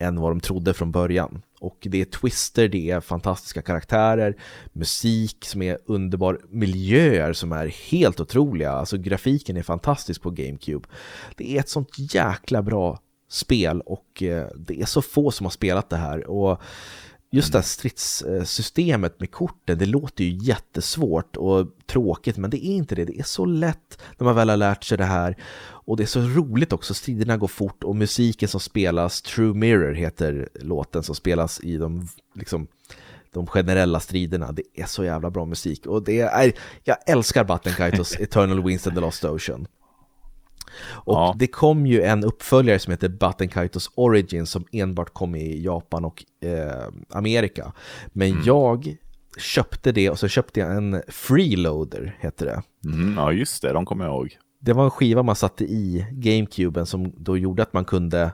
[0.00, 1.42] än vad de trodde från början.
[1.62, 4.36] Och det är twister, det är fantastiska karaktärer,
[4.72, 10.88] musik som är underbar, miljöer som är helt otroliga, alltså grafiken är fantastisk på GameCube.
[11.36, 12.98] Det är ett sånt jäkla bra
[13.30, 16.30] spel och eh, det är så få som har spelat det här.
[16.30, 16.60] Och
[17.30, 22.74] just det här stridssystemet med korten, det låter ju jättesvårt och tråkigt, men det är
[22.74, 23.04] inte det.
[23.04, 25.36] Det är så lätt när man väl har lärt sig det här.
[25.84, 29.92] Och det är så roligt också, striderna går fort och musiken som spelas, True Mirror
[29.92, 32.66] heter låten som spelas i de, liksom,
[33.32, 34.52] de generella striderna.
[34.52, 36.52] Det är så jävla bra musik och det är,
[36.84, 39.66] jag älskar Battenkaitos Eternal Winds and the Lost Ocean.
[40.84, 41.34] Och ja.
[41.38, 46.24] det kom ju en uppföljare som heter Battenkaitos Origin som enbart kom i Japan och
[46.40, 47.72] eh, Amerika.
[48.12, 48.42] Men mm.
[48.44, 48.96] jag
[49.36, 52.62] köpte det och så köpte jag en freeloader, heter det.
[52.84, 54.38] Mm, ja, just det, de kommer jag ihåg.
[54.64, 58.32] Det var en skiva man satte i GameCuben som då gjorde att man kunde,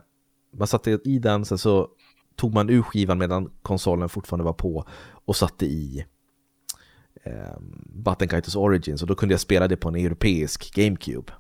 [0.57, 1.89] man satte i den, sen så
[2.37, 4.85] tog man ur skivan medan konsolen fortfarande var på
[5.25, 6.05] och satte i
[7.25, 11.33] eh, Battenkaitos Origins och då kunde jag spela det på en europeisk GameCube.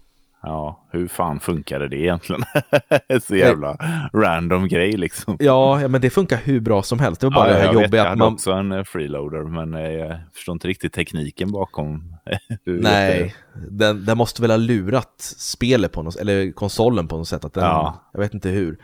[0.42, 2.42] Ja, hur fan funkade det egentligen?
[3.22, 3.76] så jävla
[4.12, 5.36] random grej liksom.
[5.40, 7.20] Ja, men det funkar hur bra som helst.
[7.20, 8.26] Det var bara ja, det här jobbiga att man...
[8.26, 12.16] Jag också en eh, freeloader, men eh, jag förstår inte riktigt tekniken bakom.
[12.64, 13.34] Nej,
[13.70, 17.44] den, den, måste väl ha lurat spelet på något eller konsolen på något sätt.
[17.44, 18.10] Att den, ja.
[18.12, 18.78] Jag vet inte hur.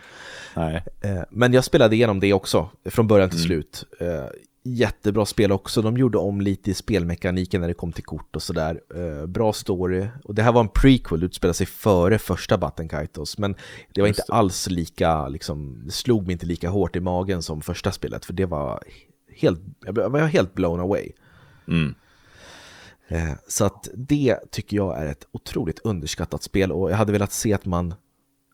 [0.55, 0.85] Nej.
[1.03, 3.47] Eh, men jag spelade igenom det också, från början till mm.
[3.47, 3.85] slut
[4.65, 5.83] jättebra spel också.
[5.83, 8.81] De gjorde om lite i spelmekaniken när det kom till kort och sådär.
[8.95, 10.07] Eh, bra story.
[10.25, 13.39] Och det här var en prequel, det utspelade sig före första Button Kaitos.
[13.39, 13.55] Men
[13.95, 14.37] det var Just inte det.
[14.37, 18.25] alls lika, liksom, det slog mig inte lika hårt i magen som första spelet.
[18.25, 18.83] För det var
[19.37, 21.13] helt, jag var helt blown away.
[21.69, 21.95] Mm.
[23.09, 27.33] Eh, så att det tycker jag är ett otroligt underskattat spel och jag hade velat
[27.33, 27.95] se att man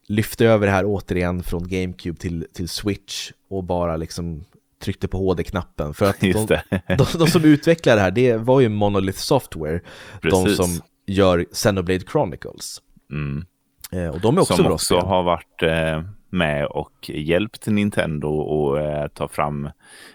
[0.07, 4.45] lyfte över det här återigen från GameCube till, till Switch och bara liksom
[4.81, 5.95] tryckte på HD-knappen.
[5.95, 6.47] För att de,
[6.89, 9.81] de, de, som utvecklar det här, det var ju Monolith Software.
[10.22, 10.59] Precis.
[10.59, 12.83] De som gör Xenoblade Chronicles.
[13.12, 13.45] Mm.
[13.93, 15.09] Eh, och de är också som bra också spel.
[15.09, 19.70] har varit eh, med och hjälpt Nintendo att eh, ta fram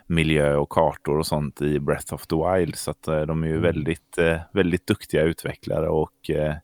[0.08, 2.76] miljö och kartor och sånt i Breath of the Wild.
[2.76, 3.64] Så att, eh, de är ju mm.
[3.64, 6.56] väldigt, eh, väldigt duktiga utvecklare och eh,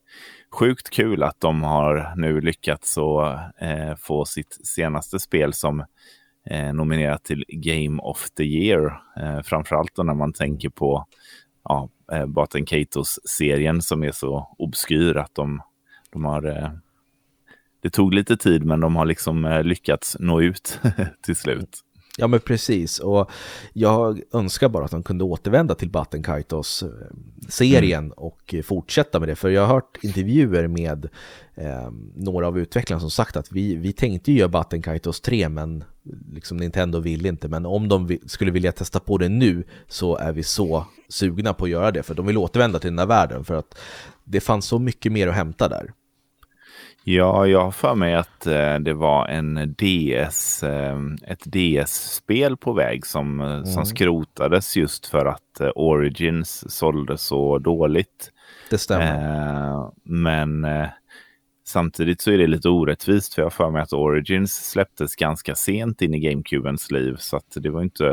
[0.51, 5.85] sjukt kul att de har nu lyckats att få sitt senaste spel som
[6.49, 9.01] eh, nominerat till Game of the Year.
[9.17, 11.05] Eh, framförallt då när man tänker på
[11.63, 15.61] ja, eh, Baten Katos-serien som är så obskyr att de,
[16.11, 16.45] de har...
[16.45, 16.71] Eh,
[17.81, 20.79] det tog lite tid men de har liksom eh, lyckats nå ut
[21.25, 21.79] till slut.
[22.17, 23.31] Ja men precis och
[23.73, 26.83] jag önskar bara att de kunde återvända till Battenkaitos
[27.49, 28.13] serien mm.
[28.17, 29.35] och fortsätta med det.
[29.35, 31.09] För jag har hört intervjuer med
[31.55, 35.83] eh, några av utvecklarna som sagt att vi, vi tänkte ju göra Battenkaitos 3 men
[36.33, 37.47] liksom Nintendo vill inte.
[37.47, 41.65] Men om de skulle vilja testa på det nu så är vi så sugna på
[41.65, 42.03] att göra det.
[42.03, 43.77] För de vill återvända till den här världen för att
[44.23, 45.93] det fanns så mycket mer att hämta där.
[47.03, 52.73] Ja, jag har för mig att eh, det var en DS, eh, ett DS-spel på
[52.73, 53.65] väg som, mm.
[53.65, 58.31] som skrotades just för att eh, Origins sålde så dåligt.
[58.69, 59.71] Det stämmer.
[59.71, 60.87] Eh, men eh,
[61.67, 65.55] samtidigt så är det lite orättvist för jag har för mig att Origins släpptes ganska
[65.55, 68.03] sent in i GameCubens liv så att det var inte,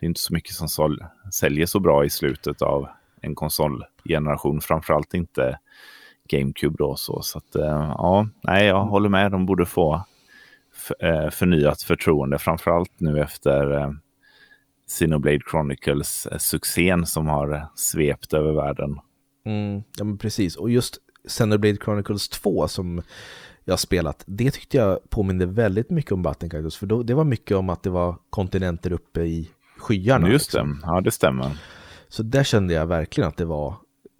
[0.00, 2.88] det är inte så mycket som sål, säljer så bra i slutet av
[3.20, 5.58] en konsolgeneration, framförallt inte
[6.28, 6.96] GameCube då.
[6.96, 9.32] Så, så att, eh, ja, nej, jag håller med.
[9.32, 10.04] De borde få
[11.00, 13.90] eh, förnyat förtroende, framförallt nu efter eh,
[14.88, 19.00] Xenoblade Chronicles-succén som har svept över världen.
[19.44, 20.56] Mm, ja, men precis.
[20.56, 20.98] Och just
[21.28, 23.02] Xenoblade Chronicles 2 som
[23.64, 27.24] jag spelat, det tyckte jag påminde väldigt mycket om Button Kaitos, för då, det var
[27.24, 30.28] mycket om att det var kontinenter uppe i skyarna.
[30.28, 30.80] Just liksom.
[30.82, 31.58] det, ja det stämmer.
[32.08, 33.74] Så där kände jag verkligen att det var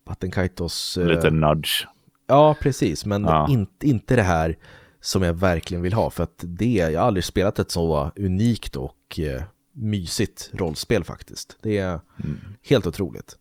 [0.08, 0.98] Button Kaitos...
[1.02, 1.86] Lite nudge.
[2.26, 3.04] Ja, precis.
[3.04, 3.46] Men ja.
[3.50, 4.56] Inte, inte det här
[5.00, 6.10] som jag verkligen vill ha.
[6.10, 11.58] För att det, jag har aldrig spelat ett så unikt och eh, mysigt rollspel faktiskt.
[11.62, 12.38] Det är mm.
[12.68, 13.36] helt otroligt.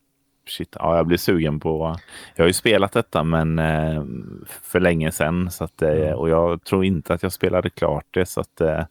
[0.48, 1.96] Shit, ja, jag blir sugen på...
[2.36, 4.04] Jag har ju spelat detta men eh,
[4.62, 5.50] för länge sedan.
[5.50, 6.14] Så att, eh, mm.
[6.14, 8.26] Och jag tror inte att jag spelade klart det.
[8.26, 8.84] Så att, eh,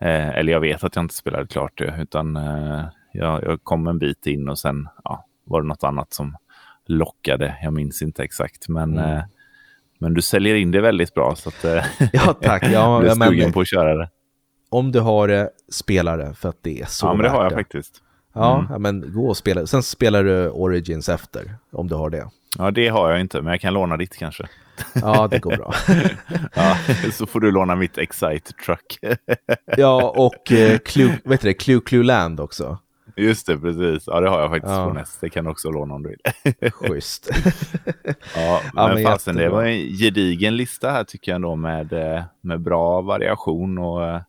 [0.00, 1.94] eh, eller jag vet att jag inte spelade klart det.
[1.98, 6.12] Utan eh, jag, jag kom en bit in och sen ja, var det något annat
[6.12, 6.36] som
[6.86, 7.56] lockade.
[7.62, 9.16] Jag minns inte exakt, men, mm.
[9.16, 9.24] eh,
[9.98, 11.34] men du säljer in det väldigt bra.
[11.36, 12.62] Så att, eh, ja, tack.
[12.62, 12.68] Ja,
[13.04, 14.08] jag är sugen på att köra det.
[14.70, 17.52] Om du har eh, spelare för att det är så Ja, men det har jag
[17.52, 18.00] faktiskt.
[18.34, 18.72] Ja, mm.
[18.72, 19.66] ja, men gå och spela.
[19.66, 22.28] Sen spelar du Origins efter, om du har det.
[22.58, 24.46] Ja, det har jag inte, men jag kan låna ditt kanske.
[24.94, 25.74] Ja, det går bra.
[26.54, 26.76] ja,
[27.12, 28.98] så får du låna mitt Excite Truck.
[29.76, 32.78] ja, och eh, Clue, vet du det, Clue Clue Land också.
[33.16, 34.04] Just det, precis.
[34.06, 34.86] Ja, det har jag faktiskt ja.
[34.86, 35.20] på näst.
[35.20, 36.72] Det kan du också låna om du vill.
[36.72, 37.30] Schysst.
[38.36, 41.92] ja, men, ja, men fasen, det var en gedigen lista här tycker jag ändå med,
[41.92, 44.20] eh, med bra variation och eh,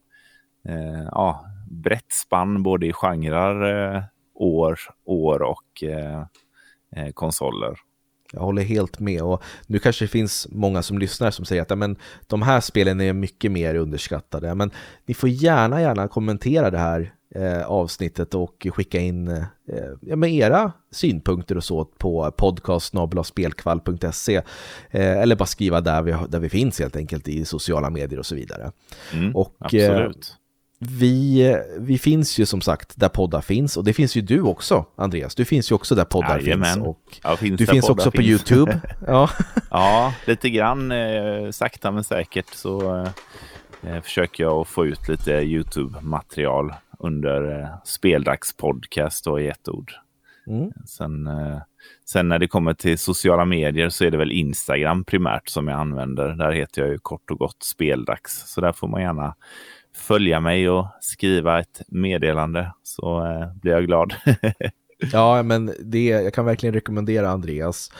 [1.11, 6.25] ja, brett spann både i genrer, eh, år, år och eh,
[6.95, 7.75] eh, konsoler.
[8.35, 11.77] Jag håller helt med och nu kanske det finns många som lyssnar som säger att
[11.77, 11.95] men,
[12.27, 14.55] de här spelen är mycket mer underskattade.
[14.55, 14.71] Men
[15.05, 19.43] ni får gärna, gärna kommentera det här eh, avsnittet och skicka in eh,
[20.01, 24.35] ja, med era synpunkter och så på podcastnabelaspelkvall.se
[24.91, 28.25] eh, eller bara skriva där vi, där vi finns helt enkelt i sociala medier och
[28.25, 28.71] så vidare.
[29.13, 30.37] Mm, och, eh, absolut.
[30.79, 34.85] Vi, vi finns ju som sagt där poddar finns och det finns ju du också,
[34.95, 35.35] Andreas.
[35.35, 36.73] Du finns ju också där poddar Jajamän.
[36.73, 36.87] finns.
[36.87, 38.15] Och finns du finns också finns.
[38.15, 38.81] på YouTube.
[39.07, 39.29] ja.
[39.69, 43.05] ja, lite grann eh, sakta men säkert så
[43.83, 49.69] eh, försöker jag att få ut lite YouTube-material under eh, Speldags podcast då, i ett
[49.69, 49.91] ord.
[50.47, 50.71] Mm.
[50.85, 51.57] Sen, eh,
[52.05, 55.79] sen när det kommer till sociala medier så är det väl Instagram primärt som jag
[55.79, 56.29] använder.
[56.29, 58.43] Där heter jag ju kort och gott Speldags.
[58.47, 59.35] Så där får man gärna
[59.95, 64.13] följa mig och skriva ett meddelande så eh, blir jag glad.
[65.11, 67.91] ja, men det, jag kan verkligen rekommendera Andreas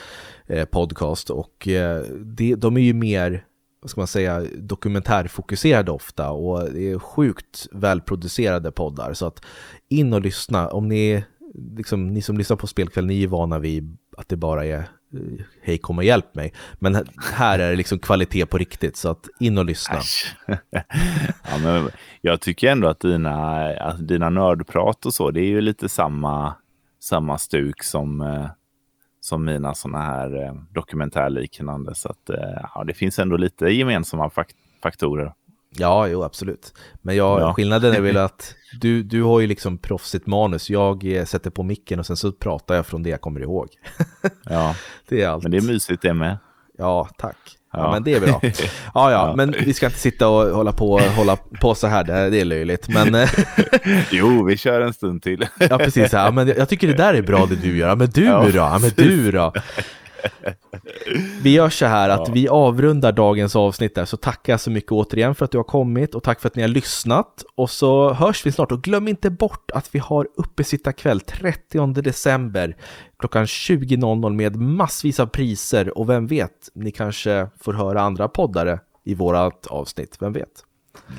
[0.46, 3.44] eh, podcast och eh, det, de är ju mer
[3.80, 9.12] vad ska man säga, dokumentärfokuserade ofta och det är sjukt välproducerade poddar.
[9.12, 9.44] Så att
[9.88, 10.68] in och lyssna.
[10.68, 11.24] Om ni,
[11.76, 14.88] liksom, ni som lyssnar på Spelkväll, ni är vana vid att det bara är
[15.62, 16.52] hej kom och hjälp mig.
[16.78, 19.98] Men här är det liksom kvalitet på riktigt, så att in och lyssna.
[21.50, 21.90] ja, men
[22.20, 26.54] jag tycker ändå att dina, att dina nördprat och så, det är ju lite samma,
[27.00, 28.46] samma stuk som eh,
[29.26, 31.94] som mina sådana här eh, dokumentärliknande.
[31.94, 34.30] Så att, eh, ja, det finns ändå lite gemensamma
[34.82, 35.32] faktorer.
[35.78, 36.74] Ja, jo, absolut.
[37.02, 37.54] Men jag, ja.
[37.54, 40.70] skillnaden är väl att du, du har ju liksom proffsigt manus.
[40.70, 43.68] Jag eh, sätter på micken och sen så pratar jag från det jag kommer ihåg.
[44.44, 44.74] ja,
[45.08, 45.42] det är allt.
[45.42, 46.38] Men det är mysigt det med.
[46.78, 47.36] Ja, tack.
[47.72, 47.78] Ja.
[47.78, 47.92] ja.
[47.92, 48.40] men det är bra.
[48.42, 48.50] Ja,
[48.94, 52.40] ja, ja, men vi ska inte sitta och hålla på, hålla på så här, det
[52.40, 52.88] är löjligt.
[52.88, 53.14] Men...
[53.14, 53.28] Eh,
[54.10, 55.46] jo, vi kör en stund till.
[55.70, 56.12] ja, precis.
[56.12, 57.96] Ja, men jag tycker det där är bra det du gör.
[57.96, 58.78] Men du ja, då?
[58.80, 59.52] Men du då?
[61.42, 62.34] Vi gör så här att ja.
[62.34, 66.14] vi avrundar dagens avsnitt där, så tackar så mycket återigen för att du har kommit
[66.14, 67.44] och tack för att ni har lyssnat.
[67.54, 72.76] Och så hörs vi snart och glöm inte bort att vi har uppesittarkväll 30 december
[73.18, 78.80] klockan 20.00 med massvis av priser och vem vet, ni kanske får höra andra poddare
[79.04, 80.64] i vårat avsnitt, vem vet?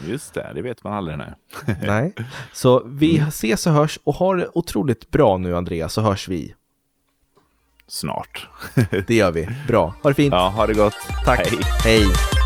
[0.07, 1.17] Just det, det vet man aldrig.
[1.17, 1.33] Nej.
[1.81, 2.13] nej.
[2.53, 6.55] Så vi ses och hörs och ha det otroligt bra nu Andreas, så hörs vi
[7.87, 8.47] snart.
[9.07, 9.47] det gör vi.
[9.67, 9.93] Bra.
[10.03, 10.33] Ha det fint.
[10.33, 10.95] Ja, ha det gott.
[11.25, 11.47] Tack.
[11.47, 11.59] Hej.
[11.83, 12.36] Hej.